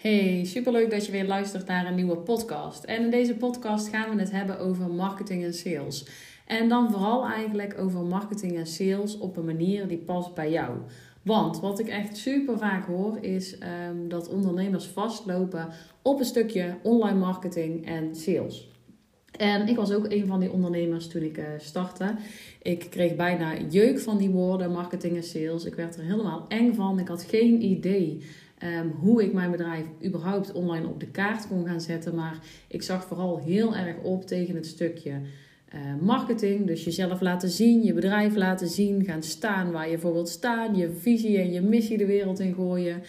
[0.00, 2.84] Hey, superleuk dat je weer luistert naar een nieuwe podcast.
[2.84, 6.06] En in deze podcast gaan we het hebben over marketing en sales.
[6.46, 10.78] En dan vooral eigenlijk over marketing en sales op een manier die past bij jou.
[11.22, 15.68] Want wat ik echt super vaak hoor is um, dat ondernemers vastlopen
[16.02, 18.68] op een stukje online marketing en sales.
[19.36, 22.14] En ik was ook een van die ondernemers toen ik uh, startte.
[22.62, 25.64] Ik kreeg bijna jeuk van die woorden, marketing en sales.
[25.64, 26.98] Ik werd er helemaal eng van.
[26.98, 28.22] Ik had geen idee
[28.62, 32.14] um, hoe ik mijn bedrijf überhaupt online op de kaart kon gaan zetten.
[32.14, 32.38] Maar
[32.68, 36.66] ik zag vooral heel erg op tegen het stukje uh, marketing.
[36.66, 40.76] Dus jezelf laten zien, je bedrijf laten zien, gaan staan waar je voor wilt staan,
[40.76, 43.02] je visie en je missie de wereld in gooien.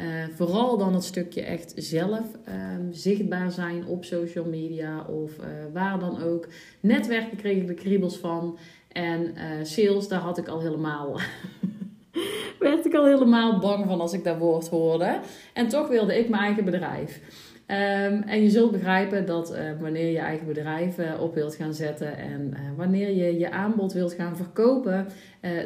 [0.00, 5.46] Uh, vooral dan het stukje echt zelf um, zichtbaar zijn op social media of uh,
[5.72, 6.48] waar dan ook.
[6.80, 8.58] Netwerken kreeg ik de kriebels van.
[8.88, 11.20] En sales, daar had ik al helemaal.
[12.58, 15.18] werd ik al helemaal bang van als ik dat woord hoorde.
[15.52, 17.20] En toch wilde ik mijn eigen bedrijf.
[17.66, 21.74] Um, en je zult begrijpen dat uh, wanneer je eigen bedrijf uh, op wilt gaan
[21.74, 25.06] zetten en uh, wanneer je je aanbod wilt gaan verkopen,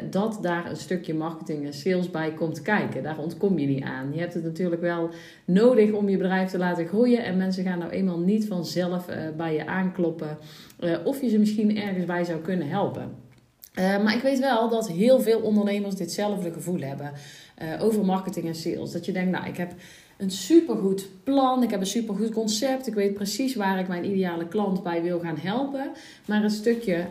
[0.09, 3.03] dat daar een stukje marketing en sales bij komt kijken.
[3.03, 4.13] Daar ontkom je niet aan.
[4.13, 5.09] Je hebt het natuurlijk wel
[5.45, 9.05] nodig om je bedrijf te laten groeien en mensen gaan nou eenmaal niet vanzelf
[9.37, 10.37] bij je aankloppen
[11.03, 13.28] of je ze misschien ergens bij zou kunnen helpen.
[13.79, 17.11] Maar ik weet wel dat heel veel ondernemers ditzelfde gevoel hebben
[17.79, 18.91] over marketing en sales.
[18.91, 19.71] Dat je denkt, nou, ik heb
[20.19, 21.63] een supergoed plan.
[21.63, 22.87] Ik heb een supergoed concept.
[22.87, 25.91] Ik weet precies waar ik mijn ideale klant bij wil gaan helpen.
[26.25, 27.05] Maar een stukje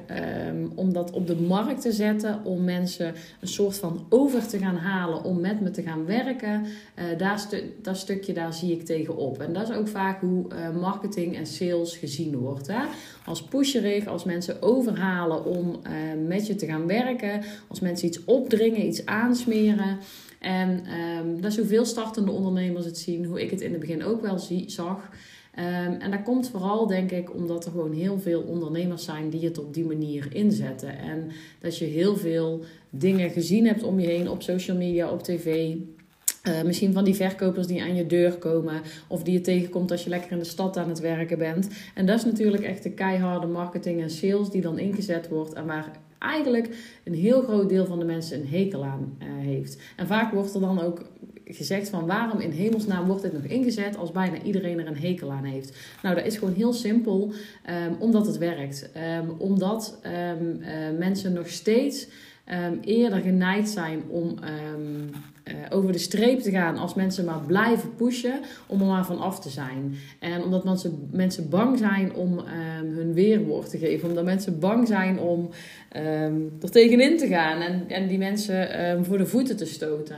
[0.49, 4.59] um, om dat op de markt te zetten, om mensen een soort van over te
[4.59, 8.73] gaan halen om met me te gaan werken, uh, daar stu dat stukje daar zie
[8.73, 9.41] ik tegenop.
[9.41, 12.67] En dat is ook vaak hoe uh, marketing en sales gezien wordt.
[12.67, 12.83] Hè?
[13.25, 18.25] Als pusherig, als mensen overhalen om uh, met je te gaan werken, als mensen iets
[18.25, 19.99] opdringen, iets aansmeren.
[20.39, 20.85] En
[21.19, 24.23] um, dat is hoeveel startende ondernemers het zien, hoe ik het in het begin ook
[24.23, 25.11] wel zie, zag.
[25.59, 29.45] Um, en dat komt vooral, denk ik, omdat er gewoon heel veel ondernemers zijn die
[29.45, 30.99] het op die manier inzetten.
[30.99, 35.23] En dat je heel veel dingen gezien hebt om je heen op social media, op
[35.23, 35.75] tv.
[36.49, 40.05] Uh, misschien van die verkopers die aan je deur komen of die je tegenkomt als
[40.05, 41.69] je lekker in de stad aan het werken bent.
[41.95, 45.67] En dat is natuurlijk echt de keiharde marketing en sales die dan ingezet wordt en
[45.67, 49.83] waar eigenlijk een heel groot deel van de mensen een hekel aan uh, heeft.
[49.97, 51.03] En vaak wordt er dan ook
[51.45, 55.33] gezegd van waarom in hemelsnaam wordt dit nog ingezet als bijna iedereen er een hekel
[55.33, 55.77] aan heeft.
[56.03, 57.33] Nou, dat is gewoon heel simpel,
[57.87, 58.91] um, omdat het werkt.
[59.21, 62.09] Um, omdat um, uh, mensen nog steeds
[62.81, 64.35] eerder geneigd zijn om
[65.71, 69.41] over de streep te gaan als mensen maar blijven pushen om er maar van af
[69.41, 69.95] te zijn.
[70.19, 74.09] En omdat mensen, mensen bang zijn om um, hun weerwoord te geven.
[74.09, 75.49] Omdat mensen bang zijn om
[75.97, 80.17] um, er tegenin te gaan en, en die mensen um, voor de voeten te stoten.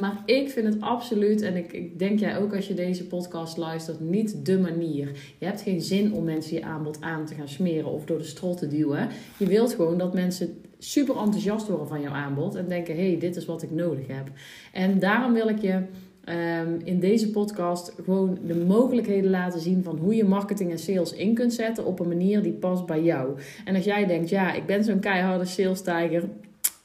[0.00, 3.56] maar ik vind het absoluut, en ik, ik denk jij ook als je deze podcast
[3.56, 5.10] luistert, niet de manier.
[5.38, 8.24] Je hebt geen zin om mensen je aanbod aan te gaan smeren of door de
[8.24, 9.08] strot te duwen.
[9.36, 13.36] Je wilt gewoon dat mensen super enthousiast worden van jouw aanbod en denken: hey, dit
[13.36, 14.30] is wat ik nodig heb.
[14.72, 15.82] En daarom wil ik je
[16.24, 21.12] um, in deze podcast gewoon de mogelijkheden laten zien van hoe je marketing en sales
[21.12, 23.38] in kunt zetten op een manier die past bij jou.
[23.64, 26.28] En als jij denkt: ja, ik ben zo'n keiharde sales tiger.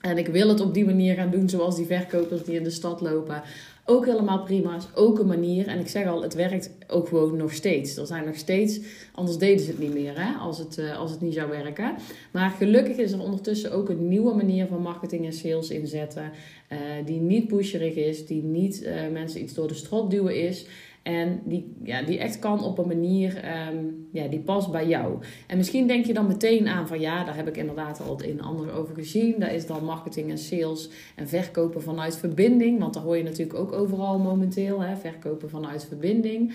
[0.01, 2.69] En ik wil het op die manier gaan doen, zoals die verkopers die in de
[2.69, 3.41] stad lopen.
[3.89, 5.67] Ook helemaal prima, is ook een manier.
[5.67, 7.97] En ik zeg al, het werkt ook gewoon nog steeds.
[7.97, 8.79] Er zijn nog steeds,
[9.13, 11.95] anders deden ze het niet meer hè, als, het, uh, als het niet zou werken.
[12.31, 16.31] Maar gelukkig is er ondertussen ook een nieuwe manier van marketing en sales inzetten.
[16.71, 20.65] Uh, die niet pusherig is, die niet uh, mensen iets door de strot duwen is.
[21.07, 25.17] En die, ja, die echt kan op een manier um, ja, die past bij jou.
[25.47, 28.41] En misschien denk je dan meteen aan van ja, daar heb ik inderdaad al in
[28.41, 29.39] andere over gezien.
[29.39, 32.79] Dat is dan marketing en sales en verkopen vanuit verbinding.
[32.79, 34.81] Want daar hoor je natuurlijk ook overal momenteel.
[34.81, 36.53] Hè, verkopen vanuit verbinding.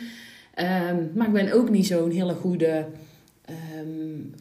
[0.89, 2.87] Um, maar ik ben ook niet zo'n hele goede.
[3.81, 4.35] Um,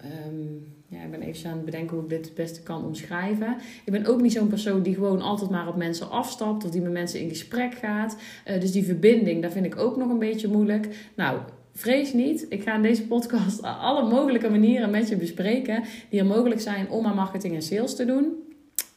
[0.91, 3.57] ja, ik ben even aan het bedenken hoe ik dit het beste kan omschrijven.
[3.85, 6.81] Ik ben ook niet zo'n persoon die gewoon altijd maar op mensen afstapt of die
[6.81, 8.17] met mensen in gesprek gaat.
[8.47, 10.87] Uh, dus die verbinding, daar vind ik ook nog een beetje moeilijk.
[11.15, 11.39] Nou,
[11.73, 12.45] vrees niet.
[12.49, 16.89] Ik ga in deze podcast alle mogelijke manieren met je bespreken die er mogelijk zijn
[16.89, 18.50] om aan marketing en sales te doen.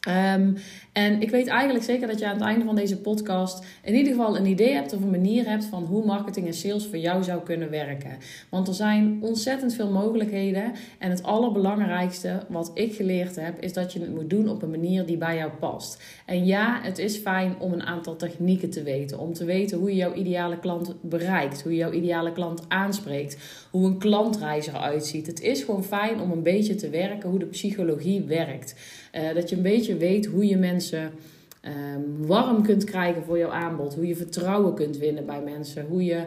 [0.09, 0.56] Um,
[0.93, 4.12] en ik weet eigenlijk zeker dat je aan het einde van deze podcast in ieder
[4.12, 7.23] geval een idee hebt of een manier hebt van hoe marketing en sales voor jou
[7.23, 8.11] zou kunnen werken.
[8.49, 10.73] Want er zijn ontzettend veel mogelijkheden.
[10.99, 14.71] En het allerbelangrijkste wat ik geleerd heb, is dat je het moet doen op een
[14.71, 16.03] manier die bij jou past.
[16.27, 19.19] En ja, het is fijn om een aantal technieken te weten.
[19.19, 23.39] Om te weten hoe je jouw ideale klant bereikt, hoe je jouw ideale klant aanspreekt,
[23.71, 25.27] hoe een klantreis eruit ziet.
[25.27, 28.75] Het is gewoon fijn om een beetje te werken hoe de psychologie werkt.
[29.16, 31.12] Uh, dat je een beetje weet hoe je mensen
[31.61, 33.94] ehm, warm kunt krijgen voor jouw aanbod.
[33.94, 35.87] Hoe je vertrouwen kunt winnen bij mensen.
[35.87, 36.25] Hoe je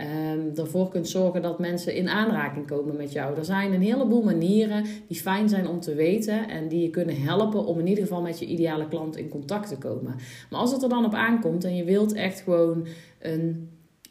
[0.00, 3.36] um, ervoor kunt zorgen dat mensen in aanraking komen met jou.
[3.36, 7.22] Er zijn een heleboel manieren die fijn zijn om te weten en die je kunnen
[7.22, 10.14] helpen om in ieder geval met je ideale klant in contact te komen.
[10.50, 12.86] Maar als het er dan op aankomt en je wilt echt gewoon
[13.18, 13.68] een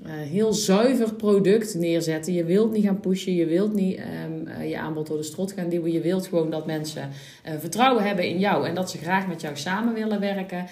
[0.10, 2.34] heel zuiver product neerzetten.
[2.34, 5.52] Je wilt niet gaan pushen, je wilt niet um, uh, je aanbod door de strot
[5.52, 5.92] gaan duwen.
[5.92, 7.10] Je wilt gewoon dat mensen
[7.48, 10.66] uh, vertrouwen hebben in jou en dat ze graag met jou samen willen werken.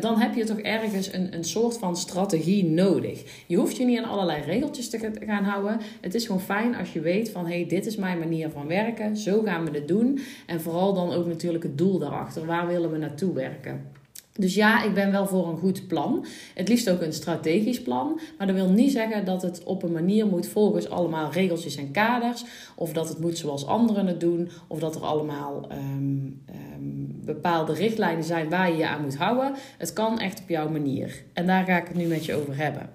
[0.00, 3.44] dan heb je toch ergens een, een soort van strategie nodig.
[3.46, 5.80] Je hoeft je niet aan allerlei regeltjes te gaan houden.
[6.00, 9.16] Het is gewoon fijn als je weet van hey, dit is mijn manier van werken.
[9.16, 10.20] Zo gaan we het doen.
[10.46, 12.46] En vooral dan ook natuurlijk het doel daarachter.
[12.46, 13.98] Waar willen we naartoe werken?
[14.40, 16.24] Dus ja, ik ben wel voor een goed plan.
[16.54, 18.20] Het liefst ook een strategisch plan.
[18.38, 21.90] Maar dat wil niet zeggen dat het op een manier moet volgens allemaal regeltjes en
[21.90, 22.44] kaders.
[22.74, 24.50] Of dat het moet zoals anderen het doen.
[24.66, 26.42] Of dat er allemaal um,
[26.74, 29.54] um, bepaalde richtlijnen zijn waar je je aan moet houden.
[29.78, 31.24] Het kan echt op jouw manier.
[31.32, 32.90] En daar ga ik het nu met je over hebben.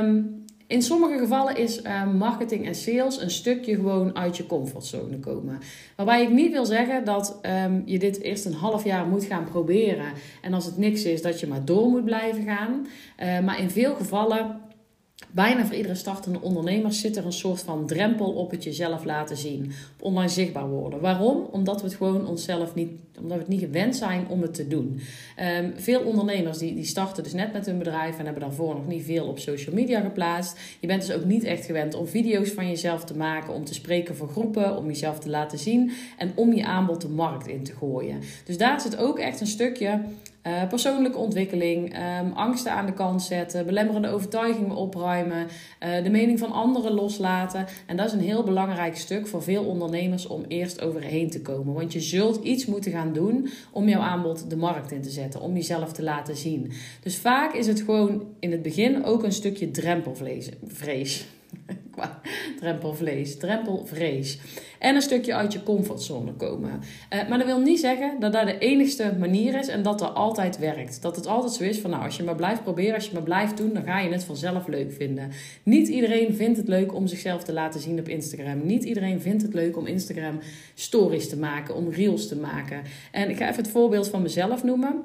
[0.00, 5.18] Um, in sommige gevallen is uh, marketing en sales een stukje gewoon uit je comfortzone
[5.18, 5.58] komen.
[5.96, 9.44] Waarbij ik niet wil zeggen dat um, je dit eerst een half jaar moet gaan
[9.44, 10.12] proberen.
[10.42, 12.86] En als het niks is, dat je maar door moet blijven gaan.
[13.22, 14.60] Uh, maar in veel gevallen
[15.30, 19.36] Bijna voor iedere startende ondernemer zit er een soort van drempel op het jezelf laten
[19.36, 19.72] zien.
[19.96, 21.00] Op online zichtbaar worden.
[21.00, 21.48] Waarom?
[21.50, 24.68] Omdat we het gewoon onszelf niet, omdat we het niet gewend zijn om het te
[24.68, 25.00] doen.
[25.60, 28.86] Um, veel ondernemers die, die starten dus net met hun bedrijf en hebben daarvoor nog
[28.86, 30.58] niet veel op social media geplaatst.
[30.80, 33.74] Je bent dus ook niet echt gewend om video's van jezelf te maken, om te
[33.74, 37.64] spreken voor groepen, om jezelf te laten zien en om je aanbod de markt in
[37.64, 38.20] te gooien.
[38.44, 40.00] Dus daar zit ook echt een stukje
[40.48, 46.38] uh, persoonlijke ontwikkeling, um, angsten aan de kant zetten, belemmerende overtuigingen opruimen, uh, de mening
[46.38, 47.66] van anderen loslaten.
[47.86, 51.74] En dat is een heel belangrijk stuk voor veel ondernemers om eerst overheen te komen.
[51.74, 55.40] Want je zult iets moeten gaan doen om jouw aanbod de markt in te zetten,
[55.40, 56.72] om jezelf te laten zien.
[57.02, 60.48] Dus vaak is het gewoon in het begin ook een stukje drempelvlees.
[61.98, 62.58] Vrees.
[62.58, 64.38] drempelvlees, drempelvrees.
[64.78, 66.70] En een stukje uit je comfortzone komen.
[66.70, 70.14] Uh, maar dat wil niet zeggen dat dat de enigste manier is en dat dat
[70.14, 71.02] altijd werkt.
[71.02, 73.22] Dat het altijd zo is van nou, als je maar blijft proberen, als je maar
[73.22, 75.30] blijft doen, dan ga je het vanzelf leuk vinden.
[75.62, 78.66] Niet iedereen vindt het leuk om zichzelf te laten zien op Instagram.
[78.66, 80.38] Niet iedereen vindt het leuk om Instagram
[80.74, 82.82] stories te maken, om reels te maken.
[83.10, 85.02] En ik ga even het voorbeeld van mezelf noemen.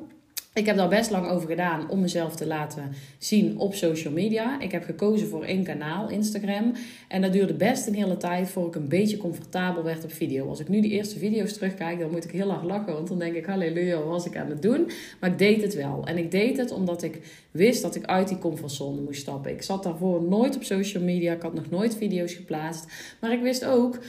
[0.54, 4.60] Ik heb daar best lang over gedaan om mezelf te laten zien op social media.
[4.60, 6.74] Ik heb gekozen voor één kanaal, Instagram.
[7.08, 10.48] En dat duurde best een hele tijd voor ik een beetje comfortabel werd op video.
[10.48, 12.94] Als ik nu die eerste video's terugkijk, dan moet ik heel erg lachen.
[12.94, 14.90] Want dan denk ik, halleluja, wat was ik aan het doen?
[15.20, 16.06] Maar ik deed het wel.
[16.06, 19.52] En ik deed het omdat ik wist dat ik uit die comfortzone moest stappen.
[19.52, 21.34] Ik zat daarvoor nooit op social media.
[21.34, 22.86] Ik had nog nooit video's geplaatst.
[23.22, 24.00] Maar ik wist ook,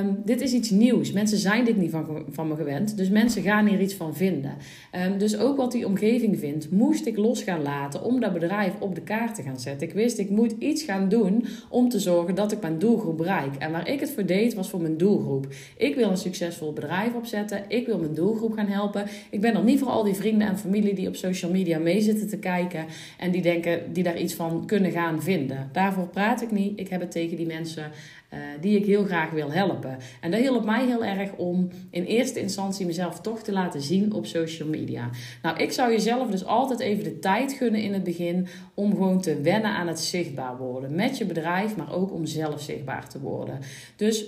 [0.00, 1.12] um, dit is iets nieuws.
[1.12, 2.96] Mensen zijn dit niet van, van me gewend.
[2.96, 4.56] Dus mensen gaan hier iets van vinden.
[5.06, 8.72] Um, dus ook wat die omgeving vindt, moest ik los gaan laten om dat bedrijf
[8.78, 9.88] op de kaart te gaan zetten.
[9.88, 13.54] Ik wist, ik moet iets gaan doen om te zorgen dat ik mijn doelgroep bereik.
[13.58, 15.46] En waar ik het voor deed, was voor mijn doelgroep.
[15.76, 17.64] Ik wil een succesvol bedrijf opzetten.
[17.68, 19.06] Ik wil mijn doelgroep gaan helpen.
[19.30, 22.00] Ik ben er niet voor al die vrienden en familie die op social media mee
[22.00, 22.85] zitten te kijken
[23.18, 25.68] en die denken, die daar iets van kunnen gaan vinden.
[25.72, 26.80] Daarvoor praat ik niet.
[26.80, 27.90] Ik heb het tegen die mensen
[28.32, 29.98] uh, die ik heel graag wil helpen.
[30.20, 34.12] En dat hielp mij heel erg om in eerste instantie mezelf toch te laten zien
[34.12, 35.10] op social media.
[35.42, 39.20] Nou, ik zou jezelf dus altijd even de tijd gunnen in het begin om gewoon
[39.20, 40.94] te wennen aan het zichtbaar worden.
[40.94, 43.58] Met je bedrijf, maar ook om zelf zichtbaar te worden.
[43.96, 44.24] Dus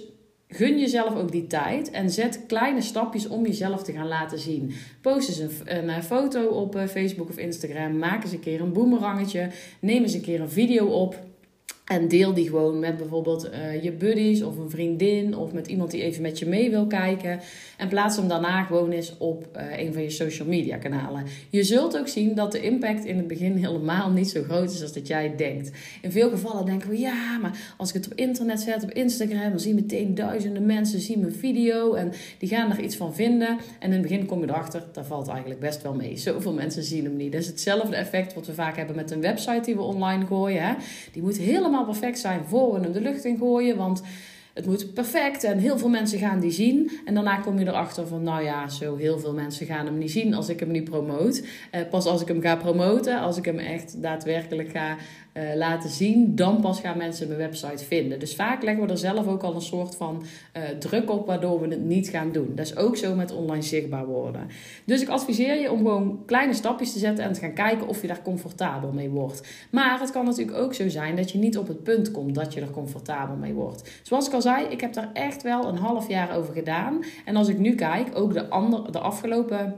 [0.49, 4.73] gun jezelf ook die tijd en zet kleine stapjes om jezelf te gaan laten zien.
[5.00, 7.99] Post eens een, een foto op eh, Facebook of Instagram.
[7.99, 9.49] Maak eens een keer een boemerangetje.
[9.81, 11.26] Neem eens een keer een video op.
[11.85, 15.90] En deel die gewoon met bijvoorbeeld uh, je buddies of een vriendin of met iemand
[15.90, 17.40] die even met je mee wil kijken.
[17.79, 21.25] En plaats hem daarna gewoon eens op uh, een van je social media kanalen.
[21.51, 24.83] Je zult ook zien dat de impact in het begin helemaal niet zo groot is
[24.83, 25.71] als dat jij denkt.
[26.03, 29.51] In veel gevallen denken we ja, maar als ik het op internet zet, op Instagram,
[29.51, 33.49] dan zien meteen duizenden mensen zien mijn video en die gaan er iets van vinden.
[33.79, 36.17] En in het begin kom je erachter, dat valt eigenlijk best wel mee.
[36.17, 37.33] Zoveel mensen zien hem niet.
[37.33, 40.63] Dat is hetzelfde effect wat we vaak hebben met een website die we online gooien.
[40.63, 40.75] Hè?
[41.13, 43.77] Die moet helemaal perfect zijn voor we hem de lucht in gooien.
[43.77, 44.03] Want
[44.59, 46.91] het moet perfect en heel veel mensen gaan die zien.
[47.05, 50.11] En daarna kom je erachter van, nou ja, zo heel veel mensen gaan hem niet
[50.11, 51.43] zien als ik hem niet promoot.
[51.75, 54.97] Uh, pas als ik hem ga promoten, als ik hem echt daadwerkelijk ga
[55.38, 58.18] uh, laten zien, dan pas gaan mensen mijn website vinden.
[58.18, 60.23] Dus vaak leggen we er zelf ook al een soort van
[60.57, 62.52] uh, druk op waardoor we het niet gaan doen.
[62.54, 64.47] Dat is ook zo met online zichtbaar worden.
[64.85, 68.00] Dus ik adviseer je om gewoon kleine stapjes te zetten en te gaan kijken of
[68.00, 69.66] je daar comfortabel mee wordt.
[69.71, 72.54] Maar het kan natuurlijk ook zo zijn dat je niet op het punt komt dat
[72.54, 74.00] je er comfortabel mee wordt.
[74.02, 77.04] Zoals ik al zei, ik heb daar echt wel een half jaar over gedaan.
[77.25, 79.75] En als ik nu kijk, ook de, andere, de afgelopen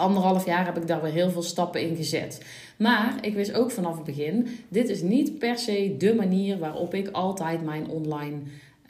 [0.00, 2.44] anderhalf jaar heb ik daar weer heel veel stappen in gezet.
[2.80, 6.94] Maar ik wist ook vanaf het begin, dit is niet per se de manier waarop
[6.94, 8.36] ik altijd mijn online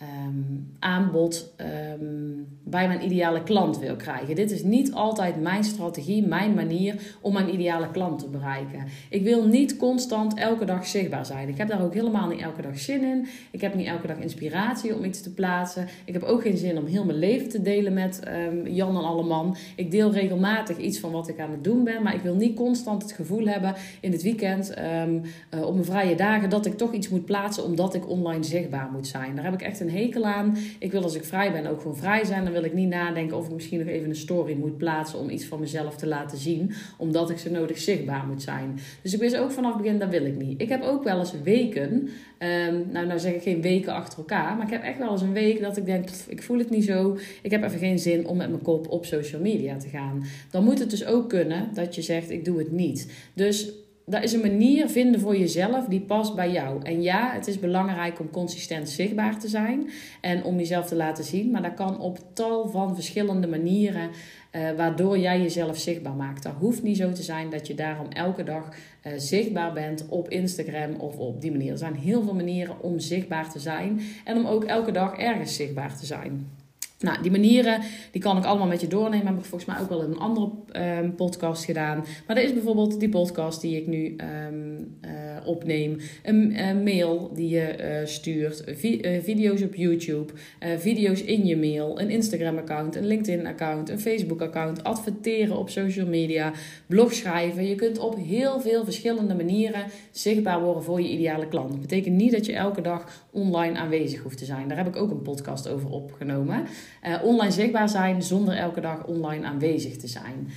[0.03, 4.35] um, aanbod um, bij mijn ideale klant wil krijgen.
[4.35, 8.85] Dit is niet altijd mijn strategie, mijn manier om mijn ideale klant te bereiken.
[9.09, 11.49] Ik wil niet constant elke dag zichtbaar zijn.
[11.49, 13.27] Ik heb daar ook helemaal niet elke dag zin in.
[13.51, 15.89] Ik heb niet elke dag inspiratie om iets te plaatsen.
[16.05, 19.05] Ik heb ook geen zin om heel mijn leven te delen met um, Jan en
[19.05, 19.57] Alleman.
[19.77, 22.57] Ik deel regelmatig iets van wat ik aan het doen ben, maar ik wil niet
[22.57, 26.93] constant het gevoel hebben in het weekend, uh, op mijn vrije dagen, dat ik toch
[26.93, 29.35] iets moet plaatsen omdat ik online zichtbaar moet zijn.
[29.35, 30.57] Daar heb ik echt een hekel aan.
[30.79, 32.45] Ik wil als ik vrij ben ook gewoon vrij zijn.
[32.45, 35.31] Dan wil ik niet nadenken of ik misschien nog even een story moet plaatsen om
[35.31, 36.73] iets van mezelf te laten zien.
[36.97, 38.79] Omdat ik zo nodig zichtbaar moet zijn.
[39.03, 40.61] Dus ik wist ook vanaf begin, dat wil ik niet.
[40.61, 41.91] Ik heb ook wel eens weken,
[42.39, 44.57] um, nou, nou zeg ik geen weken achter elkaar.
[44.57, 46.85] Maar ik heb echt wel eens een week dat ik denk, ik voel het niet
[46.85, 47.19] zo.
[47.43, 50.25] Ik heb even geen zin om met mijn kop op social media te gaan.
[50.51, 53.13] Dan moet het dus ook kunnen dat je zegt, ik doe het niet.
[53.35, 53.73] Dus
[54.11, 56.83] dat is een manier vinden voor jezelf die past bij jou.
[56.83, 59.91] En ja, het is belangrijk om consistent zichtbaar te zijn
[60.21, 61.51] en om jezelf te laten zien.
[61.51, 64.11] Maar dat kan op tal van verschillende manieren,
[64.53, 66.43] uh, waardoor jij jezelf zichtbaar maakt.
[66.43, 70.29] Dat hoeft niet zo te zijn dat je daarom elke dag uh, zichtbaar bent op
[70.29, 71.73] Instagram of op die manier.
[71.73, 75.57] Er zijn heel veel manieren om zichtbaar te zijn en om ook elke dag ergens
[75.57, 76.60] zichtbaar te zijn.
[77.01, 77.81] Nou, die manieren,
[78.11, 79.27] die kan ik allemaal met je doornemen.
[79.27, 82.05] Heb ik volgens mij ook wel in een andere um, podcast gedaan.
[82.27, 84.17] Maar dat is bijvoorbeeld die podcast die ik nu
[84.47, 85.11] um, uh,
[85.45, 85.97] opneem.
[86.23, 88.65] Een, mail die je uh, stuurt.
[88.85, 90.33] Uh, video's op YouTube.
[90.79, 92.01] video's in je mail.
[92.01, 92.97] Een Instagram-account.
[92.97, 93.89] Een LinkedIn-account.
[93.89, 94.85] Een Facebook-account.
[94.85, 96.53] Adverteren op social media.
[96.87, 97.69] Blog schrijven.
[97.69, 101.71] Je kunt op heel veel verschillende manieren zichtbaar worden voor je ideale klant.
[101.71, 104.69] Dat betekent niet dat je elke dag online aanwezig hoeft te zijn.
[104.69, 106.67] Daar heb ik ook een podcast over opgenomen.
[107.07, 110.49] Uh, online zichtbaar zijn zonder elke dag online aanwezig te zijn.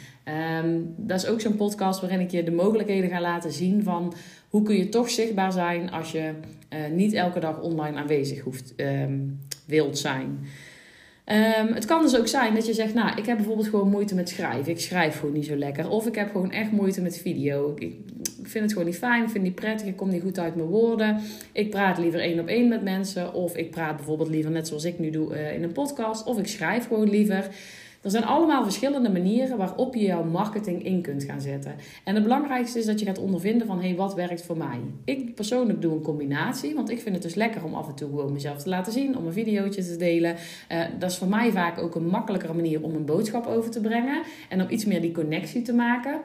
[0.63, 4.13] Um, dat is ook zo'n podcast waarin ik je de mogelijkheden ga laten zien van
[4.49, 6.33] hoe kun je toch zichtbaar zijn als je
[6.69, 10.39] uh, niet elke dag online aanwezig hoeft, um, wilt zijn.
[11.25, 14.15] Um, het kan dus ook zijn dat je zegt, nou, ik heb bijvoorbeeld gewoon moeite
[14.15, 14.71] met schrijven.
[14.71, 15.89] Ik schrijf gewoon niet zo lekker.
[15.89, 17.73] Of ik heb gewoon echt moeite met video.
[17.77, 17.95] Ik,
[18.43, 20.55] vind het gewoon niet fijn, ik vind het niet prettig, ik kom niet goed uit
[20.55, 21.19] mijn woorden.
[21.51, 23.33] Ik praat liever één op één met mensen.
[23.33, 26.25] Of ik praat bijvoorbeeld liever net zoals ik nu doe uh, in een podcast.
[26.25, 27.47] Of ik schrijf gewoon liever.
[28.03, 31.75] Er zijn allemaal verschillende manieren waarop je jouw marketing in kunt gaan zetten.
[32.03, 34.79] En het belangrijkste is dat je gaat ondervinden van, hé, hey, wat werkt voor mij?
[35.05, 38.09] Ik persoonlijk doe een combinatie, want ik vind het dus lekker om af en toe
[38.09, 40.35] gewoon mezelf te laten zien, om een videootje te delen.
[40.71, 43.81] Uh, dat is voor mij vaak ook een makkelijkere manier om een boodschap over te
[43.81, 46.21] brengen en om iets meer die connectie te maken.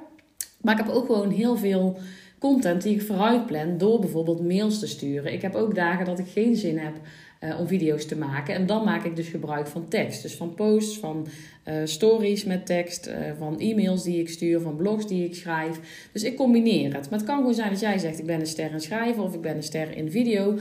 [0.60, 1.98] Maar ik heb ook gewoon heel veel
[2.38, 5.32] content die ik vooruit plan door bijvoorbeeld mails te sturen.
[5.32, 6.94] Ik heb ook dagen dat ik geen zin heb
[7.40, 8.54] uh, om video's te maken.
[8.54, 10.22] En dan maak ik dus gebruik van tekst.
[10.22, 11.26] Dus van posts, van
[11.68, 16.08] uh, stories met tekst, uh, van e-mails die ik stuur, van blogs die ik schrijf.
[16.12, 17.10] Dus ik combineer het.
[17.10, 19.34] Maar het kan gewoon zijn dat jij zegt: ik ben een ster in schrijven of
[19.34, 20.58] ik ben een ster in video.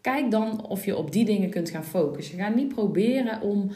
[0.00, 2.38] Kijk dan of je op die dingen kunt gaan focussen.
[2.38, 3.70] Ga niet proberen om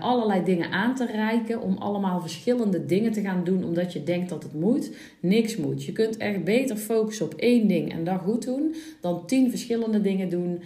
[0.00, 4.28] allerlei dingen aan te reiken, om allemaal verschillende dingen te gaan doen omdat je denkt
[4.28, 4.90] dat het moet.
[5.20, 5.84] Niks moet.
[5.84, 10.00] Je kunt echt beter focussen op één ding en dat goed doen, dan tien verschillende
[10.00, 10.62] dingen doen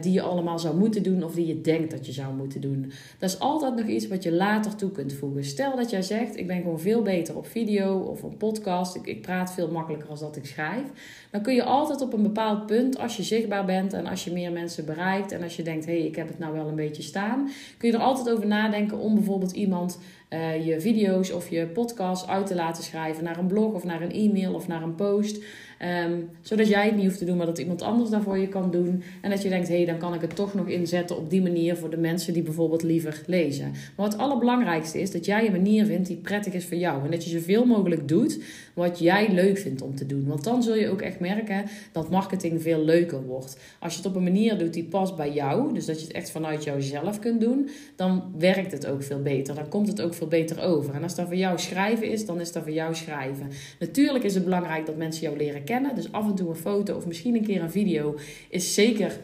[0.00, 2.92] die je allemaal zou moeten doen of die je denkt dat je zou moeten doen.
[3.18, 5.44] Dat is altijd nog iets wat je later toe kunt voegen.
[5.44, 8.96] Stel dat jij zegt: Ik ben gewoon veel beter op video of op podcast.
[8.96, 10.84] Ik, ik praat veel makkelijker als dat ik schrijf.
[11.30, 14.32] Dan kun je altijd op een bepaald punt, als je zichtbaar bent en als je
[14.32, 16.74] meer mensen bereikt en als je denkt: hé, hey, ik heb het nou wel een
[16.74, 19.98] beetje staan, kun je er altijd over nadenken om bijvoorbeeld iemand
[20.30, 24.02] uh, je video's of je podcast uit te laten schrijven naar een blog of naar
[24.02, 25.42] een e-mail of naar een post.
[25.82, 28.70] Um, zodat jij het niet hoeft te doen, maar dat iemand anders daarvoor je kan
[28.70, 29.02] doen.
[29.20, 31.42] En dat je denkt, hé, hey, dan kan ik het toch nog inzetten op die
[31.42, 33.72] manier voor de mensen die bijvoorbeeld liever lezen.
[33.96, 37.04] Maar het allerbelangrijkste is dat jij een manier vindt die prettig is voor jou.
[37.04, 38.38] En dat je zoveel mogelijk doet
[38.74, 40.26] wat jij leuk vindt om te doen.
[40.26, 43.58] Want dan zul je ook echt merken dat marketing veel leuker wordt.
[43.78, 46.16] Als je het op een manier doet die past bij jou, dus dat je het
[46.16, 49.54] echt vanuit jouzelf kunt doen, dan werkt het ook veel beter.
[49.54, 50.94] Dan komt het ook veel beter over.
[50.94, 53.48] En als dat voor jou schrijven is, dan is dat voor jou schrijven.
[53.78, 57.06] Natuurlijk is het belangrijk dat mensen jou leren Dus af en toe een foto of
[57.06, 58.16] misschien een keer een video
[58.48, 59.20] is zeker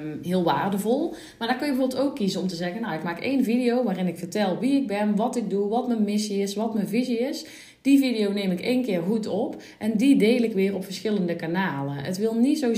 [0.00, 1.14] Um, heel waardevol.
[1.38, 3.84] Maar dan kun je bijvoorbeeld ook kiezen om te zeggen: Nou, ik maak één video
[3.84, 6.88] waarin ik vertel wie ik ben, wat ik doe, wat mijn missie is, wat mijn
[6.88, 7.46] visie is.
[7.82, 11.36] Die video neem ik één keer goed op en die deel ik weer op verschillende
[11.36, 11.96] kanalen.
[11.96, 12.72] Het, wil niet zo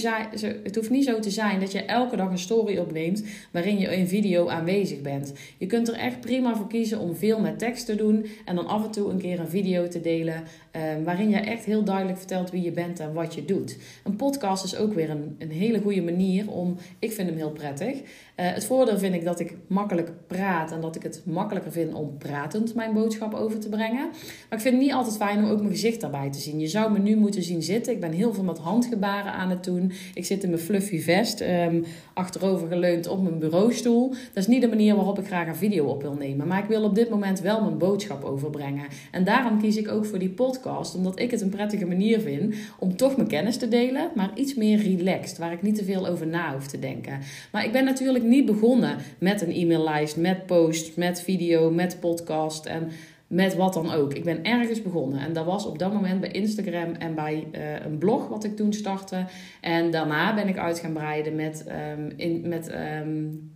[0.63, 3.97] het hoeft niet zo te zijn dat je elke dag een story opneemt waarin je
[3.97, 5.33] in video aanwezig bent.
[5.59, 8.67] Je kunt er echt prima voor kiezen om veel met tekst te doen en dan
[8.67, 10.43] af en toe een keer een video te delen
[10.77, 13.79] uh, waarin je echt heel duidelijk vertelt wie je bent en wat je doet.
[14.05, 17.51] Een podcast is ook weer een, een hele goede manier om, ik vind hem heel
[17.51, 17.93] prettig.
[17.95, 18.03] Uh,
[18.37, 22.19] het voordeel vind ik dat ik makkelijk praat en dat ik het makkelijker vind om
[22.19, 24.09] pratend mijn boodschap over te brengen.
[24.49, 26.61] Maar ik vind het niet altijd fijn om ook mijn gezicht daarbij te zien.
[26.61, 27.93] Je zou me nu moeten zien zitten.
[27.93, 29.93] Ik ben heel veel met handgebaren aan het doen.
[30.15, 34.09] Ik zit in mijn fluffy vest, um, achterover geleund op mijn bureaustoel.
[34.09, 36.47] Dat is niet de manier waarop ik graag een video op wil nemen.
[36.47, 38.87] Maar ik wil op dit moment wel mijn boodschap overbrengen.
[39.11, 40.63] En daarom kies ik ook voor die podcast,
[40.97, 44.55] omdat ik het een prettige manier vind om toch mijn kennis te delen, maar iets
[44.55, 47.19] meer relaxed, waar ik niet te veel over na hoef te denken.
[47.53, 52.67] Maar ik ben natuurlijk niet begonnen met een e-maillijst, met post, met video, met podcast
[52.67, 52.91] en
[53.27, 54.15] met wat dan ook.
[54.15, 57.85] Ik ben ergens begonnen en dat was op dat moment bij Instagram en bij uh,
[57.85, 59.25] een blog wat ik toen startte.
[59.61, 61.65] En daarna ben ik uit gaan breiden met,
[61.97, 63.54] um, in, met um,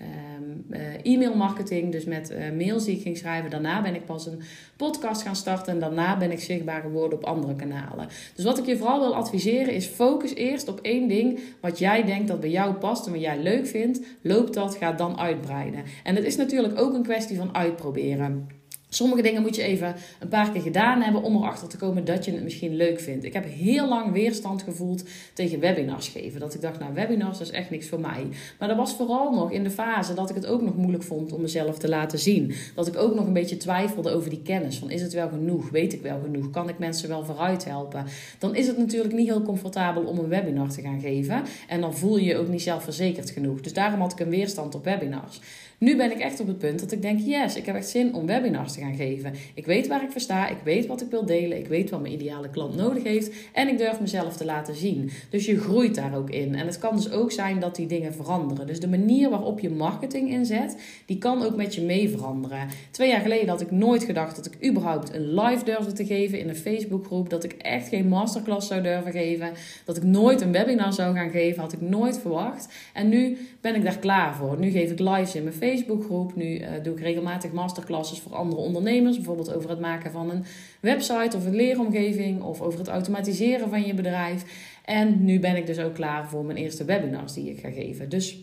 [0.00, 3.50] uh, e-mail marketing, dus met uh, mails die ik ging schrijven.
[3.50, 4.42] Daarna ben ik pas een
[4.76, 8.08] podcast gaan starten en daarna ben ik zichtbaar geworden op andere kanalen.
[8.34, 12.04] Dus wat ik je vooral wil adviseren is focus eerst op één ding wat jij
[12.04, 14.00] denkt dat bij jou past en wat jij leuk vindt.
[14.22, 15.82] Loop dat, ga dan uitbreiden.
[16.04, 18.48] En het is natuurlijk ook een kwestie van uitproberen.
[18.94, 22.24] Sommige dingen moet je even een paar keer gedaan hebben om erachter te komen dat
[22.24, 23.24] je het misschien leuk vindt.
[23.24, 26.40] Ik heb heel lang weerstand gevoeld tegen webinars geven.
[26.40, 28.26] Dat ik dacht, nou, webinars dat is echt niks voor mij.
[28.58, 31.32] Maar dat was vooral nog in de fase dat ik het ook nog moeilijk vond
[31.32, 32.54] om mezelf te laten zien.
[32.74, 34.78] Dat ik ook nog een beetje twijfelde over die kennis.
[34.78, 35.70] Van is het wel genoeg?
[35.70, 36.50] Weet ik wel genoeg?
[36.50, 38.04] Kan ik mensen wel vooruit helpen?
[38.38, 41.42] Dan is het natuurlijk niet heel comfortabel om een webinar te gaan geven.
[41.68, 43.60] En dan voel je je ook niet zelfverzekerd genoeg.
[43.60, 45.40] Dus daarom had ik een weerstand op webinars.
[45.84, 48.14] Nu ben ik echt op het punt dat ik denk: yes, ik heb echt zin
[48.14, 49.34] om webinars te gaan geven.
[49.54, 52.00] Ik weet waar ik voor sta, ik weet wat ik wil delen, ik weet wat
[52.00, 55.10] mijn ideale klant nodig heeft en ik durf mezelf te laten zien.
[55.30, 56.54] Dus je groeit daar ook in.
[56.54, 58.66] En het kan dus ook zijn dat die dingen veranderen.
[58.66, 60.76] Dus de manier waarop je marketing inzet,
[61.06, 62.68] die kan ook met je mee veranderen.
[62.90, 66.38] Twee jaar geleden had ik nooit gedacht dat ik überhaupt een live durfde te geven
[66.38, 69.50] in een Facebookgroep, dat ik echt geen masterclass zou durven geven,
[69.84, 72.68] dat ik nooit een webinar zou gaan geven, had ik nooit verwacht.
[72.92, 74.58] En nu ben ik daar klaar voor.
[74.58, 76.36] Nu geef ik lives in mijn Facebookgroep.
[76.36, 79.16] Nu uh, doe ik regelmatig masterclasses voor andere ondernemers.
[79.16, 80.44] Bijvoorbeeld over het maken van een
[80.80, 82.42] website of een leeromgeving.
[82.42, 84.44] Of over het automatiseren van je bedrijf.
[84.84, 88.08] En nu ben ik dus ook klaar voor mijn eerste webinars die ik ga geven.
[88.08, 88.38] Dus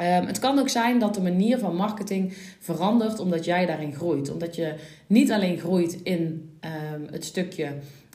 [0.00, 4.32] Um, het kan ook zijn dat de manier van marketing verandert omdat jij daarin groeit.
[4.32, 4.74] Omdat je
[5.06, 6.50] niet alleen groeit in
[6.94, 7.72] um, het stukje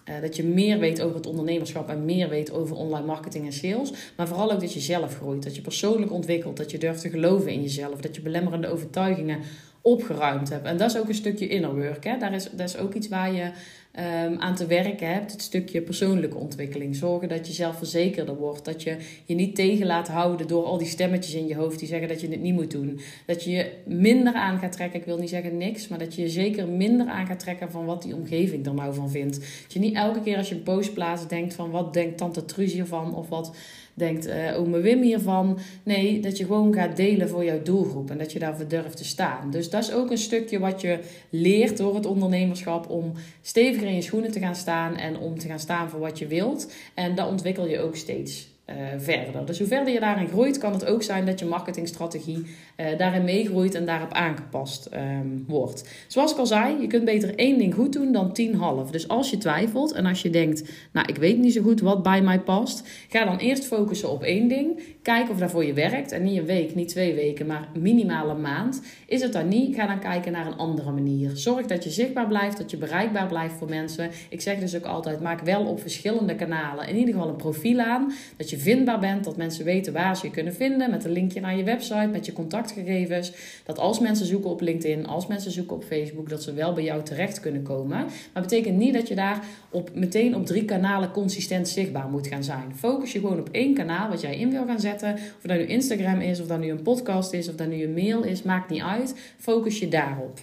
[0.10, 3.54] uh, dat je meer weet over het ondernemerschap en meer weet over online marketing en
[3.54, 3.94] sales.
[4.18, 5.44] Maar vooral ook dat je zelf groeit.
[5.44, 6.58] Dat je persoonlijk ontwikkelt.
[6.58, 8.02] Dat je durft te geloven in jezelf.
[8.02, 9.40] Dat je belemmerende overtuigingen
[9.84, 10.66] opgeruimd hebt.
[10.66, 12.04] En dat is ook een stukje inner work.
[12.04, 12.18] Hè?
[12.18, 13.52] Daar is, dat is ook iets waar je
[14.00, 15.32] um, aan te werken hebt.
[15.32, 16.96] Het stukje persoonlijke ontwikkeling.
[16.96, 18.66] Zorgen dat je zelfverzekerder wordt.
[18.66, 21.88] Dat je je niet tegen laat houden door al die stemmetjes in je hoofd die
[21.88, 23.00] zeggen dat je het niet moet doen.
[23.26, 25.00] Dat je je minder aan gaat trekken.
[25.00, 27.86] Ik wil niet zeggen niks, maar dat je je zeker minder aan gaat trekken van
[27.86, 29.40] wat die omgeving er nou van vindt.
[29.40, 32.46] Dat je niet elke keer als je een post plaatst denkt van wat denkt tante
[32.46, 33.56] Truus hiervan of wat
[33.94, 35.60] denkt uh, Wim hiervan.
[35.84, 39.06] Nee, dat je gewoon gaat delen voor jouw doelgroep en dat je daarvoor durft te
[39.06, 39.52] staan.
[39.52, 43.96] Dus dat is ook een stukje wat je leert door het ondernemerschap om steviger in
[43.96, 46.74] je schoenen te gaan staan en om te gaan staan voor wat je wilt.
[46.94, 49.46] En dat ontwikkel je ook steeds uh, verder.
[49.46, 52.46] Dus hoe verder je daarin groeit, kan het ook zijn dat je marketingstrategie
[52.78, 56.06] uh, daarin meegroeit en daarop aangepast um, wordt.
[56.08, 58.92] Zoals ik al zei, je kunt beter één ding goed doen dan tien half.
[58.92, 62.04] Dus als je twijfelt en als je denkt, nou ik weet niet zo goed wat
[62.04, 64.93] bij mij past, ga dan eerst focussen op één ding.
[65.04, 66.12] Kijk of dat voor je werkt.
[66.12, 68.82] En niet een week, niet twee weken, maar minimaal een maand.
[69.06, 71.32] Is het dan niet, ga dan kijken naar een andere manier.
[71.34, 74.10] Zorg dat je zichtbaar blijft, dat je bereikbaar blijft voor mensen.
[74.30, 77.80] Ik zeg dus ook altijd, maak wel op verschillende kanalen in ieder geval een profiel
[77.80, 78.12] aan.
[78.38, 80.90] Dat je vindbaar bent, dat mensen weten waar ze je kunnen vinden.
[80.90, 83.32] Met een linkje naar je website, met je contactgegevens.
[83.64, 86.84] Dat als mensen zoeken op LinkedIn, als mensen zoeken op Facebook, dat ze wel bij
[86.84, 88.06] jou terecht kunnen komen.
[88.34, 92.44] Maar betekent niet dat je daar op, meteen op drie kanalen consistent zichtbaar moet gaan
[92.44, 92.76] zijn.
[92.76, 95.66] Focus je gewoon op één kanaal wat jij in wil gaan zetten of dat nu
[95.66, 98.70] Instagram is, of dat nu een podcast is, of dat nu een mail is, maakt
[98.70, 99.16] niet uit.
[99.38, 100.40] Focus je daarop.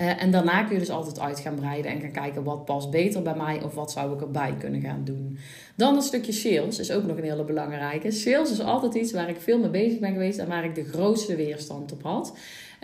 [0.00, 2.90] Uh, en daarna kun je dus altijd uit gaan breiden en gaan kijken wat past
[2.90, 5.38] beter bij mij of wat zou ik erbij kunnen gaan doen.
[5.74, 8.10] Dan een stukje sales is ook nog een hele belangrijke.
[8.10, 10.84] Sales is altijd iets waar ik veel mee bezig ben geweest en waar ik de
[10.84, 12.32] grootste weerstand op had.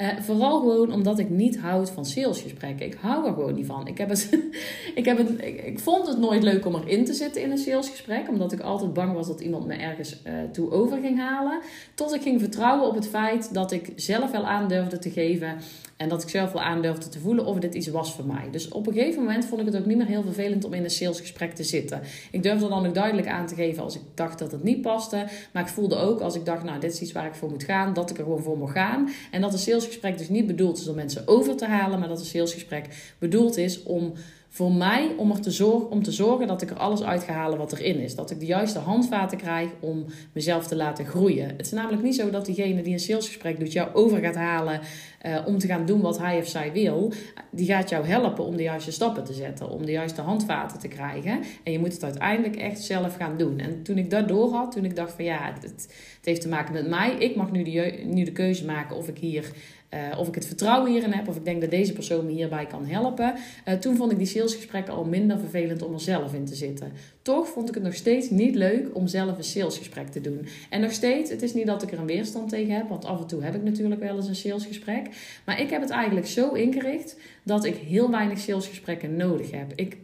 [0.02, 2.86] Uh, vooral gewoon omdat ik niet houd van salesgesprekken.
[2.86, 3.86] Ik hou er gewoon niet van.
[3.86, 4.38] Ik, heb het,
[4.94, 5.30] ik, heb het,
[5.64, 8.28] ik, vond het nooit leuk om erin te zitten in een salesgesprek.
[8.28, 11.60] Omdat ik altijd bang was dat iemand me ergens uh, toe over ging halen.
[11.94, 15.56] Tot ik ging vertrouwen op het feit dat ik zelf wel aandurfde te geven.
[16.02, 18.48] En dat ik zelf wel aandurfde te voelen of dit iets was voor mij.
[18.50, 20.84] Dus op een gegeven moment vond ik het ook niet meer heel vervelend om in
[20.84, 22.00] een salesgesprek te zitten.
[22.30, 25.26] Ik durfde dan ook duidelijk aan te geven als ik dacht dat het niet paste.
[25.52, 27.64] Maar ik voelde ook als ik dacht, nou, dit is iets waar ik voor moet
[27.64, 29.08] gaan, dat ik er gewoon voor moet gaan.
[29.30, 32.18] En dat een salesgesprek dus niet bedoeld is om mensen over te halen, maar dat
[32.20, 34.12] een salesgesprek bedoeld is om
[34.54, 37.32] voor mij om, er te zorgen, om te zorgen dat ik er alles uit ga
[37.32, 38.14] halen wat erin is.
[38.14, 41.48] Dat ik de juiste handvaten krijg om mezelf te laten groeien.
[41.48, 44.80] Het is namelijk niet zo dat diegene die een salesgesprek doet jou over gaat halen
[45.26, 47.12] uh, om te gaan doen wat hij of zij wil.
[47.50, 50.88] Die gaat jou helpen om de juiste stappen te zetten, om de juiste handvaten te
[50.88, 51.40] krijgen.
[51.62, 53.58] En je moet het uiteindelijk echt zelf gaan doen.
[53.58, 55.88] En toen ik dat door had, toen ik dacht van ja, het, het
[56.22, 57.14] heeft te maken met mij.
[57.18, 59.52] Ik mag nu de, nu de keuze maken of ik hier
[59.94, 62.66] uh, of ik het vertrouwen hierin heb, of ik denk dat deze persoon me hierbij
[62.66, 63.34] kan helpen.
[63.68, 66.92] Uh, toen vond ik die salesgesprekken al minder vervelend om er zelf in te zitten.
[67.22, 70.46] Toch vond ik het nog steeds niet leuk om zelf een salesgesprek te doen.
[70.70, 73.20] En nog steeds, het is niet dat ik er een weerstand tegen heb, want af
[73.20, 75.06] en toe heb ik natuurlijk wel eens een salesgesprek.
[75.44, 79.72] Maar ik heb het eigenlijk zo ingericht dat ik heel weinig salesgesprekken nodig heb.
[79.74, 79.96] Ik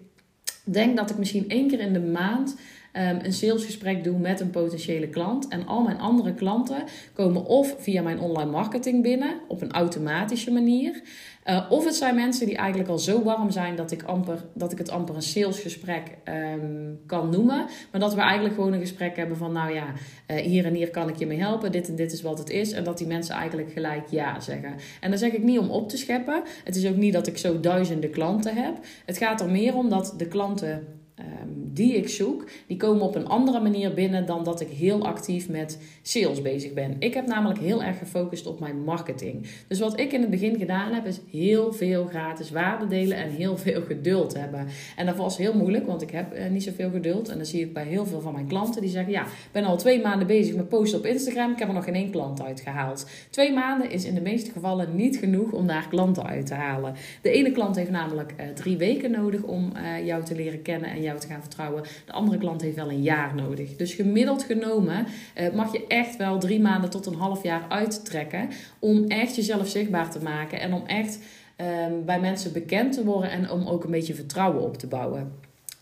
[0.65, 2.57] denk dat ik misschien één keer in de maand
[2.99, 5.49] een salesgesprek doe met een potentiële klant.
[5.49, 10.51] En al mijn andere klanten komen of via mijn online marketing binnen op een automatische
[10.51, 11.03] manier.
[11.49, 14.73] Uh, of het zijn mensen die eigenlijk al zo warm zijn dat ik, amper, dat
[14.73, 17.67] ik het amper een salesgesprek um, kan noemen.
[17.91, 19.87] Maar dat we eigenlijk gewoon een gesprek hebben van, nou ja,
[20.31, 21.73] uh, hier en hier kan ik je mee helpen.
[21.73, 22.73] Dit en dit is wat het is.
[22.73, 24.75] En dat die mensen eigenlijk gelijk ja zeggen.
[25.01, 26.43] En dan zeg ik niet om op te scheppen.
[26.65, 28.79] Het is ook niet dat ik zo duizenden klanten heb.
[29.05, 30.87] Het gaat er meer om dat de klanten
[31.19, 35.07] Ehm, die ik zoek, die komen op een andere manier binnen dan dat ik heel
[35.07, 36.97] actief met sales bezig ben.
[36.99, 39.47] Ik heb namelijk heel erg gefocust op mijn marketing.
[39.69, 43.31] Dus wat ik in het begin gedaan heb, is heel veel gratis waarde delen en
[43.31, 44.67] heel veel geduld hebben.
[44.97, 47.29] En dat was heel moeilijk, want ik heb uh, niet zoveel geduld.
[47.29, 49.65] En dan zie ik bij heel veel van mijn klanten die zeggen: Ja, ik ben
[49.65, 51.53] al twee maanden bezig met posten op Instagram.
[51.53, 53.07] Ik heb er nog geen één klant uitgehaald.
[53.31, 56.95] Twee maanden is in de meeste gevallen niet genoeg om daar klanten uit te halen.
[57.23, 60.91] De ene klant heeft namelijk uh, drie weken nodig om uh, jou te leren kennen
[60.91, 61.68] en jou te gaan vertrouwen.
[62.05, 63.77] De andere klant heeft wel een jaar nodig.
[63.77, 65.07] Dus gemiddeld genomen
[65.41, 69.69] uh, mag je echt wel drie maanden tot een half jaar uittrekken om echt jezelf
[69.69, 71.19] zichtbaar te maken en om echt
[71.61, 75.33] um, bij mensen bekend te worden en om ook een beetje vertrouwen op te bouwen.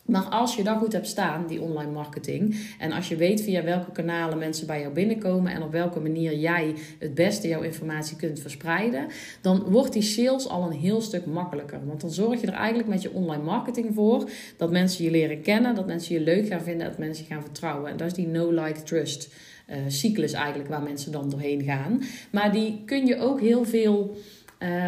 [0.06, 3.62] Maar als je dat goed hebt staan, die online marketing, en als je weet via
[3.62, 8.16] welke kanalen mensen bij jou binnenkomen en op welke manier jij het beste jouw informatie
[8.16, 9.06] kunt verspreiden,
[9.40, 11.86] dan wordt die sales al een heel stuk makkelijker.
[11.86, 15.42] Want dan zorg je er eigenlijk met je online marketing voor dat mensen je leren
[15.42, 17.90] kennen, dat mensen je leuk gaan vinden, dat mensen je gaan vertrouwen.
[17.90, 19.34] En dat is die no-like-trust.
[19.70, 22.02] Uh, cyclus eigenlijk waar mensen dan doorheen gaan.
[22.30, 24.16] Maar die kun je ook heel veel.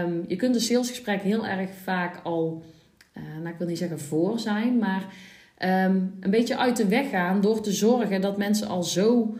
[0.05, 2.63] Um, je kunt een salesgesprek heel erg vaak al
[3.37, 5.03] nou, ik wil niet zeggen voor zijn, maar
[5.63, 9.37] um, een beetje uit de weg gaan door te zorgen dat mensen al zo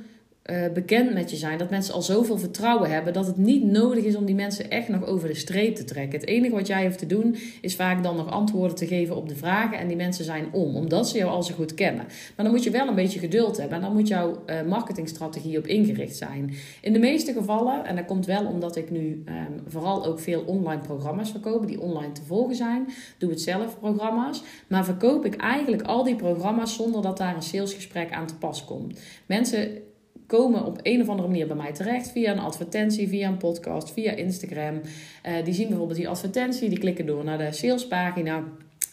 [0.51, 1.59] uh, bekend met je zijn.
[1.59, 4.89] Dat mensen al zoveel vertrouwen hebben dat het niet nodig is om die mensen echt
[4.89, 6.21] nog over de streep te trekken.
[6.21, 9.29] Het enige wat jij hoeft te doen is vaak dan nog antwoorden te geven op
[9.29, 9.79] de vragen.
[9.79, 12.05] En die mensen zijn om, omdat ze jou al zo goed kennen.
[12.37, 13.77] Maar dan moet je wel een beetje geduld hebben.
[13.77, 16.55] En dan moet jouw uh, marketingstrategie op ingericht zijn.
[16.81, 20.43] In de meeste gevallen, en dat komt wel omdat ik nu um, vooral ook veel
[20.47, 22.87] online programma's verkoop, die online te volgen zijn.
[23.19, 24.43] Doe het zelf programma's.
[24.69, 28.65] Maar verkoop ik eigenlijk al die programma's zonder dat daar een salesgesprek aan te pas
[28.65, 29.01] komt.
[29.27, 29.87] Mensen
[30.29, 32.11] komen op een of andere manier bij mij terecht.
[32.11, 34.75] Via een advertentie, via een podcast, via Instagram.
[34.75, 38.45] Uh, die zien bijvoorbeeld die advertentie, die klikken door naar de salespagina.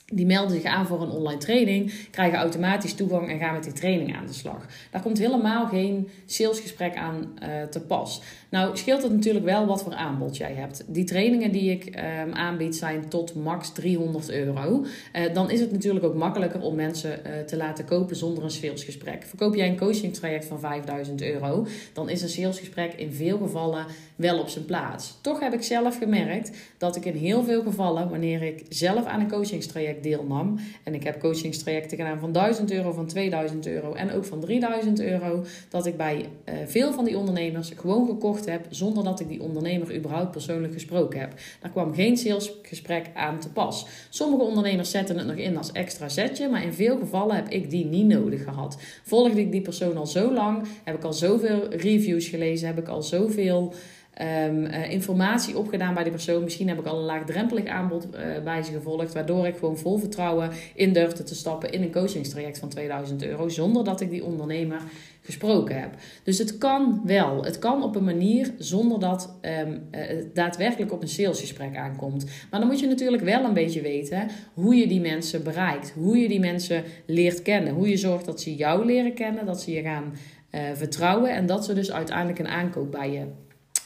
[0.05, 3.73] Die melden zich aan voor een online training, krijgen automatisch toegang en gaan met die
[3.73, 4.65] training aan de slag.
[4.91, 8.21] Daar komt helemaal geen salesgesprek aan uh, te pas.
[8.49, 10.83] Nou scheelt het natuurlijk wel wat voor aanbod jij hebt.
[10.87, 14.85] Die trainingen die ik um, aanbied zijn tot max 300 euro.
[15.15, 18.51] Uh, dan is het natuurlijk ook makkelijker om mensen uh, te laten kopen zonder een
[18.51, 19.23] salesgesprek.
[19.23, 23.85] Verkoop jij een coaching traject van 5000 euro, dan is een salesgesprek in veel gevallen
[24.15, 25.17] wel op zijn plaats.
[25.21, 29.19] Toch heb ik zelf gemerkt dat ik in heel veel gevallen, wanneer ik zelf aan
[29.19, 34.11] een coachingstraject deelnam, en ik heb coachingstrajecten gedaan van 1000 euro, van 2000 euro en
[34.11, 38.65] ook van 3000 euro, dat ik bij uh, veel van die ondernemers gewoon gekocht heb
[38.69, 41.33] zonder dat ik die ondernemer überhaupt persoonlijk gesproken heb.
[41.61, 43.85] Daar kwam geen salesgesprek aan te pas.
[44.09, 47.69] Sommige ondernemers zetten het nog in als extra zetje, maar in veel gevallen heb ik
[47.69, 48.77] die niet nodig gehad.
[49.03, 52.87] Volgde ik die persoon al zo lang, heb ik al zoveel reviews gelezen, heb ik
[52.87, 53.73] al zoveel
[54.21, 56.43] um, uh, informatie opgedaan bij die persoon.
[56.43, 59.97] Misschien heb ik al een laagdrempelig aanbod uh, bij ze gevolgd, waardoor ik gewoon vol
[59.97, 64.23] vertrouwen in durfde te stappen in een coachingstraject van 2000 euro, zonder dat ik die
[64.23, 64.81] ondernemer
[65.25, 65.89] gesproken heb.
[66.23, 67.43] Dus het kan wel.
[67.43, 72.25] Het kan op een manier zonder dat um, het daadwerkelijk op een salesgesprek aankomt.
[72.51, 75.93] Maar dan moet je natuurlijk wel een beetje weten hoe je die mensen bereikt.
[75.95, 77.73] Hoe je die mensen leert kennen.
[77.73, 80.13] Hoe je zorgt dat ze jou leren kennen, dat ze je gaan
[80.51, 83.25] uh, vertrouwen en dat ze dus uiteindelijk een aankoop bij je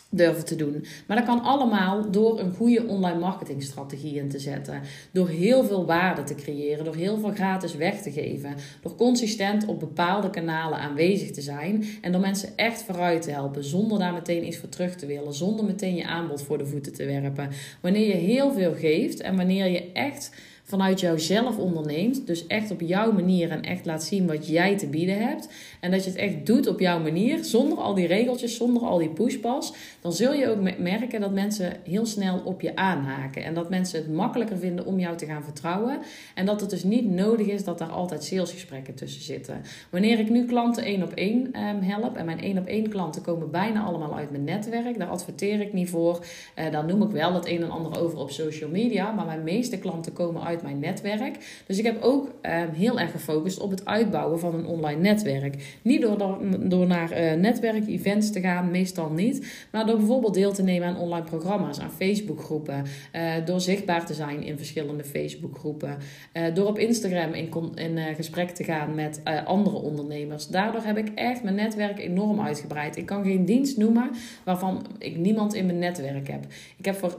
[0.10, 0.86] durven te doen.
[1.08, 4.82] Maar dat kan allemaal door een goede online marketingstrategie in te zetten.
[5.12, 9.66] Door heel veel waarde te creëren, door heel veel gratis weg te geven, door consistent
[9.66, 14.14] op bepaalde kanalen aanwezig te zijn en door mensen echt vooruit te helpen zonder daar
[14.14, 17.50] meteen iets voor terug te willen, zonder meteen je aanbod voor de voeten te werpen.
[17.82, 20.32] Wanneer je heel veel geeft en wanneer je echt
[20.70, 22.28] vanuit jouzelf onderneemt.
[22.28, 25.50] Dus echt op jouw manier en echt laat zien wat jij te bieden hebt.
[25.80, 28.98] En dat je het echt doet op jouw manier, zonder al die regeltjes, zonder al
[28.98, 29.74] die pushpas.
[30.02, 33.44] Dan zul je ook merken dat mensen heel snel op je aanhaken.
[33.44, 36.00] En dat mensen het makkelijker vinden om jou te gaan vertrouwen.
[36.36, 39.62] En dat het dus niet nodig is dat daar altijd salesgesprekken tussen zitten.
[39.90, 43.22] Wanneer ik nu klanten één op één um, help, en mijn één op één klanten
[43.22, 46.26] komen bijna allemaal uit mijn netwerk, daar adverteer ik niet voor.
[46.60, 49.12] Uh, dan noem ik wel het een en ander over op social media.
[49.12, 51.64] Maar mijn meeste klanten komen uit mijn netwerk.
[51.66, 55.80] Dus ik heb ook ehm, heel erg gefocust op het uitbouwen van een online netwerk.
[55.82, 59.68] Niet door, door naar uh, netwerk-events te gaan, meestal niet.
[59.72, 62.84] Maar door bijvoorbeeld deel te nemen aan online programma's, aan Facebookgroepen.
[63.16, 65.98] Uh, door zichtbaar te zijn in verschillende Facebookgroepen.
[66.34, 70.48] Uh, door op Instagram in, in gesprek te gaan met andere ondernemers.
[70.48, 72.98] Daardoor heb ik echt mijn netwerk enorm uitgebreid.
[72.98, 74.10] Ik kan geen dienst noemen
[74.44, 76.46] waarvan ik niemand in mijn netwerk heb.
[76.78, 77.18] Ik heb voor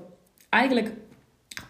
[0.49, 0.93] eigenlijk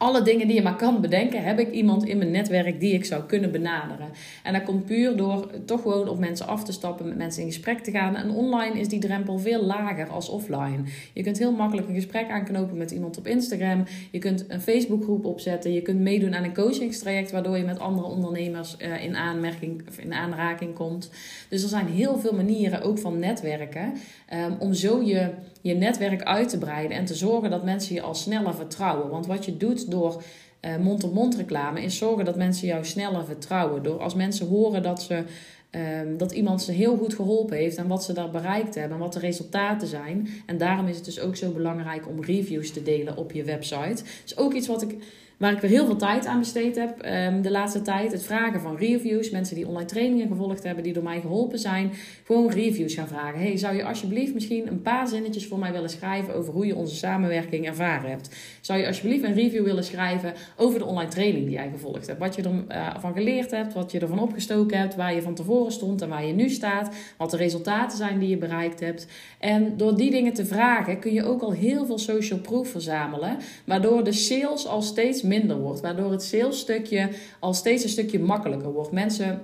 [0.01, 3.05] alle dingen die je maar kan bedenken, heb ik iemand in mijn netwerk die ik
[3.05, 4.09] zou kunnen benaderen.
[4.43, 7.49] En dat komt puur door toch gewoon op mensen af te stappen, met mensen in
[7.49, 8.17] gesprek te gaan.
[8.17, 10.83] En online is die drempel veel lager als offline.
[11.13, 13.85] Je kunt heel makkelijk een gesprek aanknopen met iemand op Instagram.
[14.11, 15.73] Je kunt een Facebookgroep opzetten.
[15.73, 19.99] Je kunt meedoen aan een coachingstraject, waardoor je met andere ondernemers eh, in, aanmerking, of
[19.99, 21.11] in aanraking komt.
[21.49, 23.93] Dus er zijn heel veel manieren, ook van netwerken,
[24.27, 28.03] ehm, om zo je, je netwerk uit te breiden en te zorgen dat mensen je
[28.03, 29.11] al sneller vertrouwen.
[29.11, 30.23] Want wat je doet door
[30.61, 33.83] uh, mond-op-mond reclame is zorgen dat mensen jou sneller vertrouwen.
[33.83, 35.25] Door als mensen horen dat, ze,
[35.71, 39.03] um, dat iemand ze heel goed geholpen heeft en wat ze daar bereikt hebben en
[39.03, 40.29] wat de resultaten zijn.
[40.47, 44.03] En daarom is het dus ook zo belangrijk om reviews te delen op je website.
[44.25, 44.97] is ook iets wat ik
[45.41, 48.13] Waar ik weer heel veel tijd aan besteed heb um, de laatste tijd.
[48.13, 49.31] Het vragen van reviews.
[49.31, 51.93] Mensen die online trainingen gevolgd hebben, die door mij geholpen zijn.
[52.25, 53.41] Gewoon reviews gaan vragen.
[53.41, 56.75] Hey, zou je alsjeblieft misschien een paar zinnetjes voor mij willen schrijven over hoe je
[56.75, 58.37] onze samenwerking ervaren hebt?
[58.61, 62.19] Zou je alsjeblieft een review willen schrijven over de online training die jij gevolgd hebt?
[62.19, 65.73] Wat je ervan uh, geleerd hebt, wat je ervan opgestoken hebt, waar je van tevoren
[65.73, 66.95] stond en waar je nu staat.
[67.17, 69.07] Wat de resultaten zijn die je bereikt hebt.
[69.39, 73.37] En door die dingen te vragen kun je ook al heel veel social proof verzamelen.
[73.65, 75.81] Waardoor de sales al steeds minder wordt.
[75.81, 78.93] Waardoor het salesstukje al steeds een stukje makkelijker wordt.
[78.93, 79.43] Mensen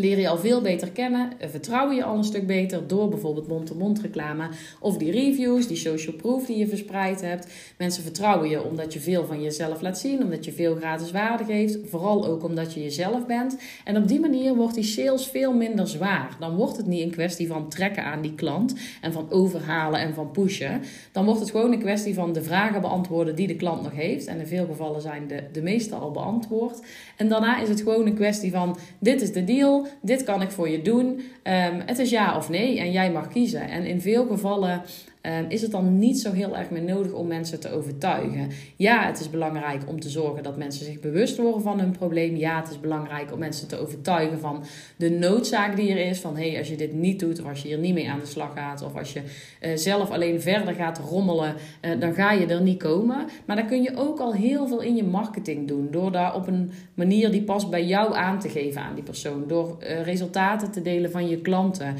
[0.00, 4.00] leer je al veel beter kennen, vertrouw je al een stuk beter door bijvoorbeeld mond-to-mond
[4.00, 4.48] reclame
[4.80, 7.46] of die reviews, die social proof die je verspreid hebt.
[7.78, 11.44] Mensen vertrouwen je omdat je veel van jezelf laat zien, omdat je veel gratis waarde
[11.44, 13.58] geeft, vooral ook omdat je jezelf bent.
[13.84, 16.36] En op die manier wordt die sales veel minder zwaar.
[16.38, 20.14] Dan wordt het niet een kwestie van trekken aan die klant en van overhalen en
[20.14, 20.80] van pushen.
[21.12, 24.26] Dan wordt het gewoon een kwestie van de vragen beantwoorden die de klant nog heeft.
[24.26, 26.80] En in veel gevallen zijn de, de meeste al beantwoord.
[27.16, 30.50] En daarna is het gewoon een kwestie van: dit is de deal, dit kan ik
[30.50, 31.06] voor je doen.
[31.08, 33.68] Um, het is ja of nee en jij mag kiezen.
[33.68, 34.82] En in veel gevallen
[35.20, 38.48] Ehm, is het dan niet zo heel erg meer nodig om mensen te overtuigen.
[38.76, 42.36] Ja, het is belangrijk om te zorgen dat mensen zich bewust worden van hun probleem.
[42.36, 44.64] Ja, het is belangrijk om mensen te overtuigen van
[44.96, 46.18] de noodzaak die er is.
[46.20, 48.20] Van hé, hey, als je dit niet doet, of als je hier niet mee aan
[48.20, 49.22] de slag gaat, of als je
[49.62, 51.54] uh, zelf alleen verder gaat rommelen,
[51.84, 53.28] uh, dan ga je er niet komen.
[53.44, 55.88] Maar dan kun je ook al heel veel in je marketing doen.
[55.90, 59.44] Door daar op een manier die past bij jou aan te geven aan die persoon.
[59.46, 61.94] Door uh, resultaten te delen van je klanten.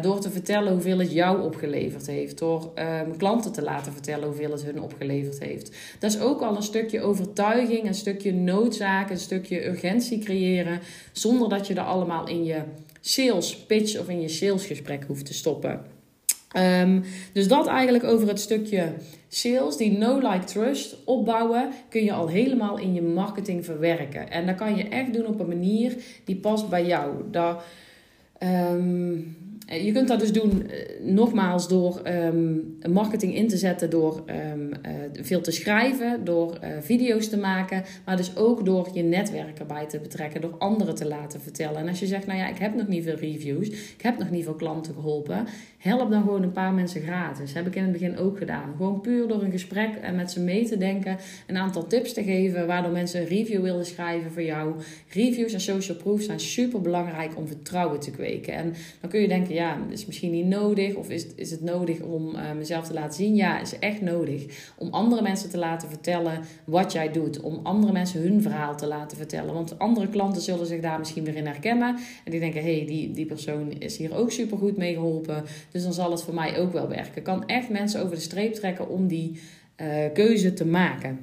[0.00, 4.50] Door te vertellen hoeveel het jou opgeleverd heeft door um, klanten te laten vertellen hoeveel
[4.50, 5.76] het hun opgeleverd heeft.
[5.98, 10.80] Dat is ook al een stukje overtuiging, een stukje noodzaak, een stukje urgentie creëren,
[11.12, 12.62] zonder dat je er allemaal in je
[13.00, 15.96] sales pitch of in je salesgesprek hoeft te stoppen.
[16.56, 18.92] Um, dus dat eigenlijk over het stukje
[19.28, 24.30] sales, die no-like trust opbouwen, kun je al helemaal in je marketing verwerken.
[24.30, 27.14] En dat kan je echt doen op een manier die past bij jou.
[27.30, 27.62] Dat,
[28.42, 33.90] um, eh, je kunt dat dus doen, eh, nogmaals, door um, marketing in te zetten,
[33.90, 34.72] door um, uh,
[35.12, 39.98] veel te schrijven, door video's te maken, maar dus ook door je netwerk erbij te
[39.98, 41.80] betrekken, door anderen te laten vertellen.
[41.80, 44.30] En als je zegt, nou ja, ik heb nog niet veel reviews, ik heb nog
[44.30, 45.46] niet veel klanten geholpen,
[45.78, 47.52] help dan gewoon een paar mensen gratis.
[47.52, 48.74] heb ik in het begin ook gedaan.
[48.76, 52.22] Gewoon puur door een gesprek en met ze mee te denken, een aantal tips te
[52.22, 54.74] geven, waardoor mensen een review willen schrijven voor jou.
[55.08, 58.54] Reviews en social proof zijn super belangrijk om vertrouwen te kweken.
[58.54, 60.94] En dan kun je denken, ja, is misschien niet nodig.
[60.94, 63.34] Of is, is het nodig om uh, mezelf te laten zien?
[63.34, 64.72] Ja, is echt nodig.
[64.76, 67.40] Om andere mensen te laten vertellen wat jij doet.
[67.40, 69.54] Om andere mensen hun verhaal te laten vertellen.
[69.54, 71.96] Want andere klanten zullen zich daar misschien weer in herkennen.
[72.24, 75.44] En die denken, hé, hey, die, die persoon is hier ook supergoed mee geholpen.
[75.70, 77.16] Dus dan zal het voor mij ook wel werken.
[77.16, 79.40] Ik kan echt mensen over de streep trekken om die
[79.76, 81.18] uh, keuze te maken.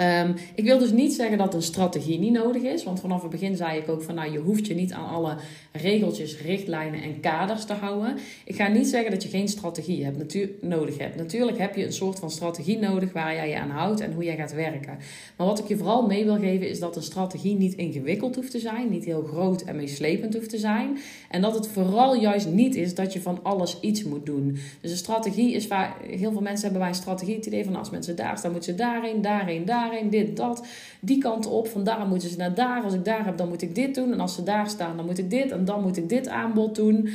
[0.00, 2.84] Um, ik wil dus niet zeggen dat een strategie niet nodig is.
[2.84, 5.36] Want vanaf het begin zei ik ook van nou, je hoeft je niet aan alle
[5.72, 8.16] regeltjes, richtlijnen en kaders te houden.
[8.44, 11.16] Ik ga niet zeggen dat je geen strategie hebt, natuur, nodig hebt.
[11.16, 14.24] Natuurlijk heb je een soort van strategie nodig waar jij je aan houdt en hoe
[14.24, 14.98] jij gaat werken.
[15.36, 18.50] Maar wat ik je vooral mee wil geven is dat een strategie niet ingewikkeld hoeft
[18.50, 20.98] te zijn, niet heel groot en meeslepend hoeft te zijn.
[21.30, 24.58] En dat het vooral juist niet is dat je van alles iets moet doen.
[24.80, 27.76] Dus een strategie is waar heel veel mensen hebben bij een strategie het idee van
[27.76, 30.66] als mensen daar staan, moeten ze daarheen, daarheen, daarheen, dit, dat,
[31.00, 31.68] die kant op.
[31.68, 32.82] Van daar moeten ze naar daar.
[32.82, 34.12] Als ik daar heb, dan moet ik dit doen.
[34.12, 36.74] En als ze daar staan, dan moet ik dit en dan moet ik dit aanbod
[36.74, 37.08] doen.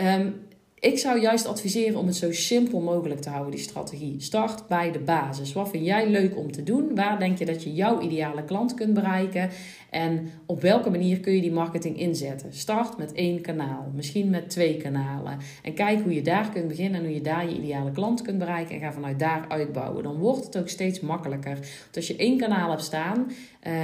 [0.00, 0.34] Um,
[0.80, 4.14] ik zou juist adviseren om het zo simpel mogelijk te houden, die strategie.
[4.18, 5.52] Start bij de basis.
[5.52, 6.94] Wat vind jij leuk om te doen?
[6.94, 9.50] Waar denk je dat je jouw ideale klant kunt bereiken?
[9.90, 12.52] En op welke manier kun je die marketing inzetten?
[12.52, 15.38] Start met één kanaal, misschien met twee kanalen.
[15.62, 18.38] En kijk hoe je daar kunt beginnen en hoe je daar je ideale klant kunt
[18.38, 18.74] bereiken.
[18.74, 20.02] En ga vanuit daar uitbouwen.
[20.02, 21.54] Dan wordt het ook steeds makkelijker.
[21.54, 23.32] Want als je één kanaal hebt staan um,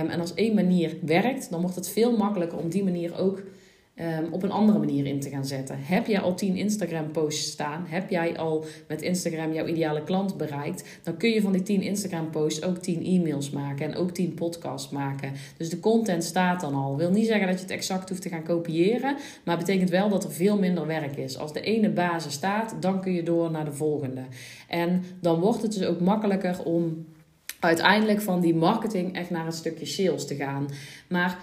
[0.09, 3.43] en als één manier werkt, dan wordt het veel makkelijker om die manier ook
[4.01, 5.77] um, op een andere manier in te gaan zetten.
[5.81, 7.85] Heb jij al 10 Instagram posts staan?
[7.89, 10.99] Heb jij al met Instagram jouw ideale klant bereikt?
[11.03, 14.35] Dan kun je van die 10 Instagram posts ook 10 e-mails maken en ook 10
[14.35, 15.33] podcasts maken.
[15.57, 16.97] Dus de content staat dan al.
[16.97, 20.25] Wil niet zeggen dat je het exact hoeft te gaan kopiëren, maar betekent wel dat
[20.25, 21.39] er veel minder werk is.
[21.39, 24.23] Als de ene basis staat, dan kun je door naar de volgende.
[24.69, 27.07] En dan wordt het dus ook makkelijker om
[27.61, 30.69] uiteindelijk van die marketing echt naar een stukje sales te gaan.
[31.09, 31.39] Maar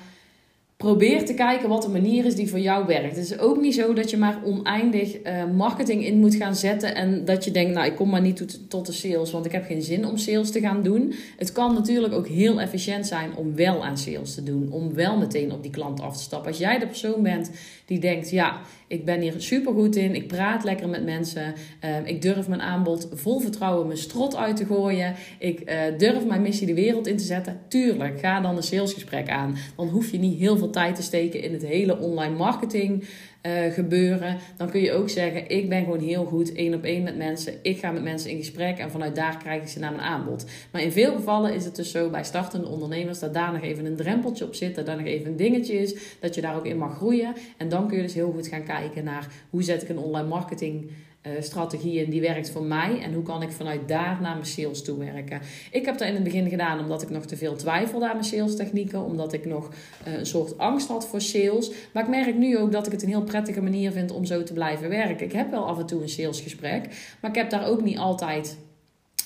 [0.82, 3.16] probeer te kijken wat de manier is die voor jou werkt.
[3.16, 6.96] Het is ook niet zo dat je maar oneindig uh, marketing in moet gaan zetten
[6.96, 9.52] en dat je denkt, nou ik kom maar niet tot, tot de sales, want ik
[9.52, 11.14] heb geen zin om sales te gaan doen.
[11.38, 15.18] Het kan natuurlijk ook heel efficiënt zijn om wel aan sales te doen, om wel
[15.18, 16.48] meteen op die klant af te stappen.
[16.48, 17.52] Als jij de persoon bent
[17.86, 18.62] die denkt, ja,
[18.92, 21.54] ik ben hier super goed in, ik praat lekker met mensen,
[21.86, 26.26] uh, ik durf mijn aanbod vol vertrouwen mijn strot uit te gooien, ik uh, durf
[26.26, 27.60] mijn missie de wereld in te zetten.
[27.68, 29.56] Tuurlijk, ga dan een salesgesprek aan.
[29.76, 33.04] Dan hoef je niet heel veel tijd te steken in het hele online marketing
[33.42, 34.38] uh, gebeuren.
[34.58, 37.54] Dan kun je ook zeggen: Ik ben gewoon heel goed één op één met mensen.
[37.62, 40.46] Ik ga met mensen in gesprek en vanuit daar krijg ik ze naar mijn aanbod.
[40.72, 43.86] Maar in veel gevallen is het dus zo bij startende ondernemers dat daar nog even
[43.86, 44.76] een drempeltje op zit.
[44.76, 45.96] Dat daar nog even een dingetje is.
[46.20, 47.34] Dat je daar ook in mag groeien.
[47.58, 50.28] En dan kun je dus heel goed gaan kijken naar hoe zet ik een online
[50.28, 50.92] marketing
[51.28, 54.84] uh, strategieën die werkt voor mij en hoe kan ik vanuit daar naar mijn sales
[54.84, 55.42] toe werken.
[55.72, 58.24] Ik heb dat in het begin gedaan omdat ik nog te veel twijfelde aan mijn
[58.24, 59.70] sales technieken, omdat ik nog
[60.08, 61.72] uh, een soort angst had voor sales.
[61.94, 64.44] Maar ik merk nu ook dat ik het een heel prettige manier vind om zo
[64.44, 65.26] te blijven werken.
[65.26, 68.58] Ik heb wel af en toe een salesgesprek, maar ik heb daar ook niet altijd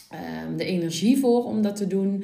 [0.09, 2.23] Ehm, de energie voor om dat te doen.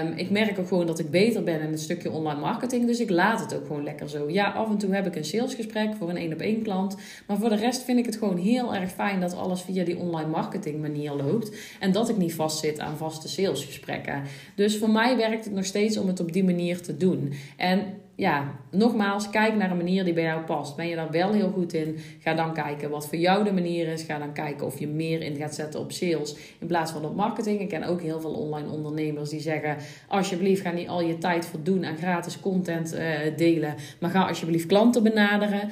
[0.00, 2.86] Um, ik merk ook gewoon dat ik beter ben in het stukje online marketing.
[2.86, 4.30] Dus ik laat het ook gewoon lekker zo.
[4.30, 6.96] Ja, af en toe heb ik een salesgesprek voor een één op één klant.
[7.26, 9.98] Maar voor de rest vind ik het gewoon heel erg fijn dat alles via die
[9.98, 11.56] online marketing manier loopt.
[11.80, 14.22] En dat ik niet vastzit aan vaste salesgesprekken.
[14.54, 17.32] Dus voor mij werkt het nog steeds om het op die manier te doen.
[17.56, 17.80] En
[18.16, 20.76] ja, nogmaals, kijk naar een manier die bij jou past.
[20.76, 21.98] Ben je daar wel heel goed in?
[22.20, 24.02] Ga dan kijken wat voor jou de manier is.
[24.02, 27.16] Ga dan kijken of je meer in gaat zetten op sales in plaats van op
[27.16, 27.60] marketing.
[27.60, 29.76] Ik ken ook heel veel online ondernemers die zeggen:
[30.08, 33.00] Alsjeblieft, ga niet al je tijd voldoen aan gratis content uh,
[33.36, 35.70] delen, maar ga alsjeblieft klanten benaderen.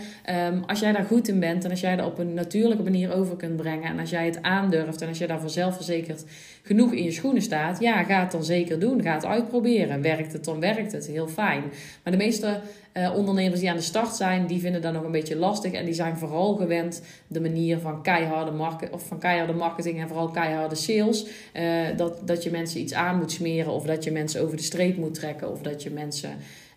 [0.49, 3.15] Um, als jij daar goed in bent en als jij dat op een natuurlijke manier
[3.15, 6.25] over kunt brengen en als jij het aandurft en als jij daar zelfverzekerd
[6.63, 9.03] genoeg in je schoenen staat, ja, ga het dan zeker doen.
[9.03, 10.03] Ga het uitproberen.
[10.03, 11.07] Werkt het, dan werkt het.
[11.07, 11.63] Heel fijn.
[12.03, 15.11] Maar de meeste uh, ondernemers die aan de start zijn, die vinden dat nog een
[15.11, 15.73] beetje lastig.
[15.73, 20.09] En die zijn vooral gewend de manier van keiharde, market, of van keiharde marketing en
[20.09, 21.27] vooral keiharde sales.
[21.55, 21.63] Uh,
[21.97, 24.97] dat, dat je mensen iets aan moet smeren of dat je mensen over de streep
[24.97, 26.31] moet trekken of dat je mensen...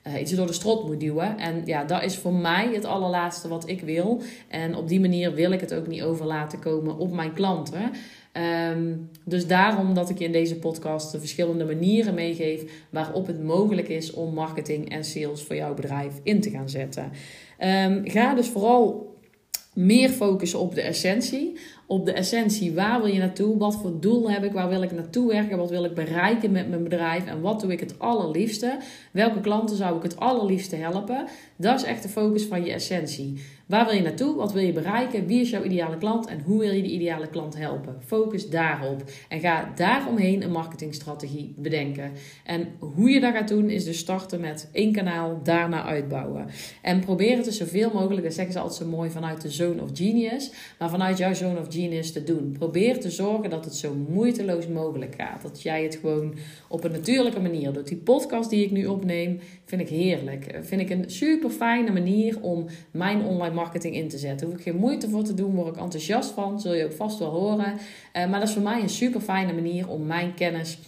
[0.08, 1.38] Uh, iets door de strot moet duwen.
[1.38, 4.22] En ja, dat is voor mij het allerlaatste wat ik wil.
[4.48, 7.92] En op die manier wil ik het ook niet over laten komen op mijn klanten.
[8.38, 13.44] Um, dus daarom dat ik je in deze podcast de verschillende manieren meegeef waarop het
[13.44, 17.12] mogelijk is om marketing en sales voor jouw bedrijf in te gaan zetten.
[17.60, 19.14] Um, ga dus vooral
[19.74, 21.58] meer focussen op de essentie.
[21.88, 22.74] Op de essentie.
[22.74, 23.58] Waar wil je naartoe?
[23.58, 24.52] Wat voor doel heb ik?
[24.52, 25.58] Waar wil ik naartoe werken?
[25.58, 27.26] Wat wil ik bereiken met mijn bedrijf?
[27.26, 28.78] En wat doe ik het allerliefste?
[29.12, 31.26] Welke klanten zou ik het allerliefste helpen?
[31.56, 33.40] Dat is echt de focus van je essentie.
[33.66, 34.36] Waar wil je naartoe?
[34.36, 35.26] Wat wil je bereiken?
[35.26, 36.28] Wie is jouw ideale klant?
[36.28, 37.96] En hoe wil je die ideale klant helpen?
[38.06, 39.04] Focus daarop.
[39.30, 42.12] En ga daaromheen een marketingstrategie bedenken.
[42.44, 46.48] En hoe je dat gaat doen, is dus starten met één kanaal, daarna uitbouwen.
[46.82, 49.82] En probeer het dus zoveel mogelijk, dat zeggen ze altijd zo mooi, vanuit de zone
[49.82, 50.52] of genius.
[50.80, 52.56] Maar vanuit jouw zone of genius te doen.
[52.58, 55.42] Probeer te zorgen dat het zo moeiteloos mogelijk gaat.
[55.42, 56.36] Dat jij het gewoon
[56.68, 57.88] op een natuurlijke manier doet.
[57.88, 60.60] Die podcast die ik nu opneem, vind ik heerlijk.
[60.62, 64.48] Vind ik een super fijne manier om mijn online marketing in te zetten.
[64.48, 67.20] Hoef ik geen moeite voor te doen, word ik enthousiast van, zul je ook vast
[67.20, 67.74] wel horen.
[67.74, 70.80] Uh, maar dat is voor mij een super fijne manier om mijn kennis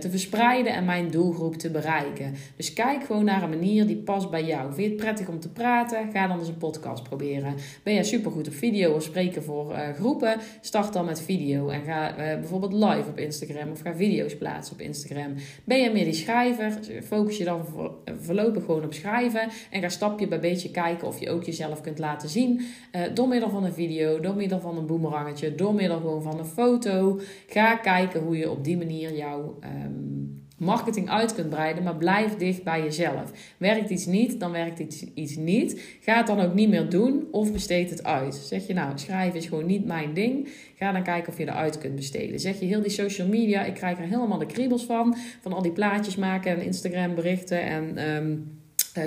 [0.00, 2.34] te verspreiden en mijn doelgroep te bereiken.
[2.56, 4.74] Dus kijk gewoon naar een manier die past bij jou.
[4.74, 6.10] Vind je het prettig om te praten?
[6.12, 7.54] Ga dan eens een podcast proberen.
[7.82, 10.36] Ben je super goed op video of spreken voor uh, groepen?
[10.60, 14.80] Start dan met video en ga bijvoorbeeld live op Instagram of ga video's plaatsen op
[14.80, 15.34] Instagram.
[15.64, 16.78] Ben je meer die schrijver?
[17.04, 17.64] Focus je dan
[18.20, 21.98] voorlopig gewoon op schrijven en ga stapje bij beetje kijken of je ook jezelf kunt
[21.98, 22.60] laten zien.
[23.14, 26.44] Door middel van een video, door middel van een boemerangetje, door middel gewoon van een
[26.44, 27.20] foto.
[27.46, 30.12] Ga kijken hoe je op die manier jouw um,
[30.58, 33.30] marketing uit kunt breiden, maar blijf dicht bij jezelf.
[33.56, 35.82] Werkt iets niet, dan werkt iets, iets niet.
[36.00, 38.34] Ga het dan ook niet meer doen of besteed het uit.
[38.34, 40.48] Zeg je nou, schrijven is gewoon niet mijn ding.
[40.76, 42.40] Ga dan kijken of je eruit kunt besteden.
[42.40, 45.16] Zeg je heel die social media, ik krijg er helemaal de kriebels van.
[45.40, 48.60] Van al die plaatjes maken en Instagram berichten en um,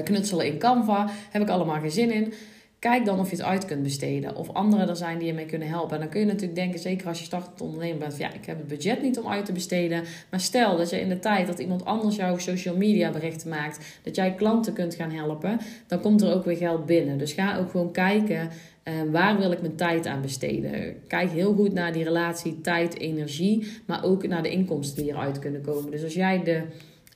[0.03, 1.09] knutselen in Canva.
[1.29, 2.33] Heb ik allemaal geen zin in.
[2.79, 4.35] Kijk dan of je het uit kunt besteden.
[4.35, 5.93] Of anderen er zijn die je mee kunnen helpen.
[5.93, 8.57] En dan kun je natuurlijk denken, zeker als je startend ondernemer bent, ja, ik heb
[8.57, 10.03] het budget niet om uit te besteden.
[10.29, 13.99] Maar stel dat je in de tijd dat iemand anders jouw social media berichten maakt,
[14.03, 17.17] dat jij klanten kunt gaan helpen, dan komt er ook weer geld binnen.
[17.17, 18.49] Dus ga ook gewoon kijken.
[18.83, 20.95] Uh, waar wil ik mijn tijd aan besteden?
[21.07, 25.61] Kijk heel goed naar die relatie tijd-energie, maar ook naar de inkomsten die eruit kunnen
[25.61, 25.91] komen.
[25.91, 26.63] Dus als jij de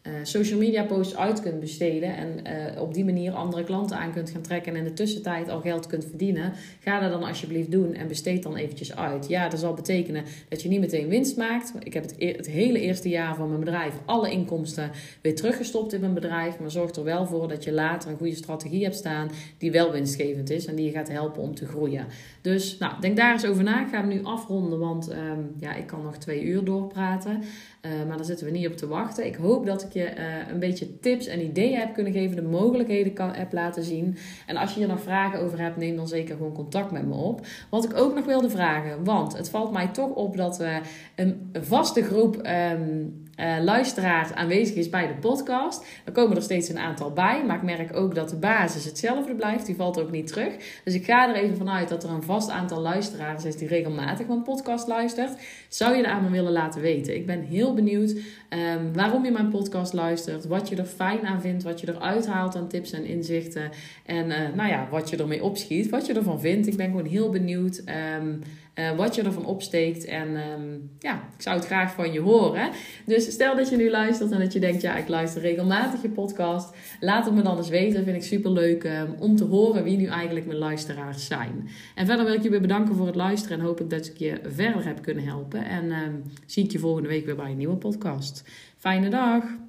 [0.03, 2.39] uh, social media posts uit kunt besteden en
[2.75, 5.61] uh, op die manier andere klanten aan kunt gaan trekken en in de tussentijd al
[5.61, 9.27] geld kunt verdienen, ga dat dan alsjeblieft doen en besteed dan eventjes uit.
[9.27, 11.73] Ja, dat zal betekenen dat je niet meteen winst maakt.
[11.79, 14.91] Ik heb het, het hele eerste jaar van mijn bedrijf alle inkomsten
[15.21, 18.35] weer teruggestopt in mijn bedrijf, maar zorg er wel voor dat je later een goede
[18.35, 22.05] strategie hebt staan die wel winstgevend is en die je gaat helpen om te groeien.
[22.41, 23.81] Dus nou, denk daar eens over na.
[23.81, 27.43] Ik ga hem nu afronden, want um, ja, ik kan nog twee uur doorpraten.
[27.81, 29.25] Uh, maar daar zitten we niet op te wachten.
[29.25, 32.41] Ik hoop dat ik je uh, een beetje tips en ideeën heb kunnen geven, de
[32.41, 34.17] mogelijkheden kan, heb laten zien.
[34.47, 37.13] En als je hier nog vragen over hebt, neem dan zeker gewoon contact met me
[37.13, 37.45] op.
[37.69, 40.79] Wat ik ook nog wilde vragen, want het valt mij toch op dat we
[41.15, 45.85] een vaste groep um, uh, luisteraars aanwezig is bij de podcast.
[46.05, 49.35] Er komen er steeds een aantal bij, maar ik merk ook dat de basis hetzelfde
[49.35, 49.65] blijft.
[49.65, 50.81] Die valt ook niet terug.
[50.83, 54.27] Dus ik ga er even vanuit dat er een vast aantal luisteraars is die regelmatig
[54.27, 55.31] mijn podcast luistert.
[55.67, 57.15] Zou je er aan me willen laten weten?
[57.15, 61.41] Ik ben heel benieuwd um, waarom je mijn podcast luistert, wat je er fijn aan
[61.41, 63.71] vindt, wat je eruit haalt aan tips en inzichten.
[64.05, 66.67] En uh, nou ja, wat je ermee opschiet, wat je ervan vindt.
[66.67, 67.83] Ik ben gewoon heel benieuwd.
[68.17, 68.41] Um,
[68.79, 70.05] uh, wat je ervan opsteekt.
[70.05, 72.69] En um, ja, ik zou het graag van je horen.
[73.05, 76.09] Dus stel dat je nu luistert en dat je denkt, ja, ik luister regelmatig je
[76.09, 76.75] podcast.
[76.99, 78.03] Laat het me dan eens weten.
[78.03, 81.69] Vind ik super leuk um, om te horen wie nu eigenlijk mijn luisteraars zijn.
[81.95, 84.17] En verder wil ik je weer bedanken voor het luisteren en hoop ik dat ik
[84.17, 85.65] je verder heb kunnen helpen.
[85.65, 88.43] En um, zie ik je volgende week weer bij een nieuwe podcast.
[88.77, 89.68] Fijne dag!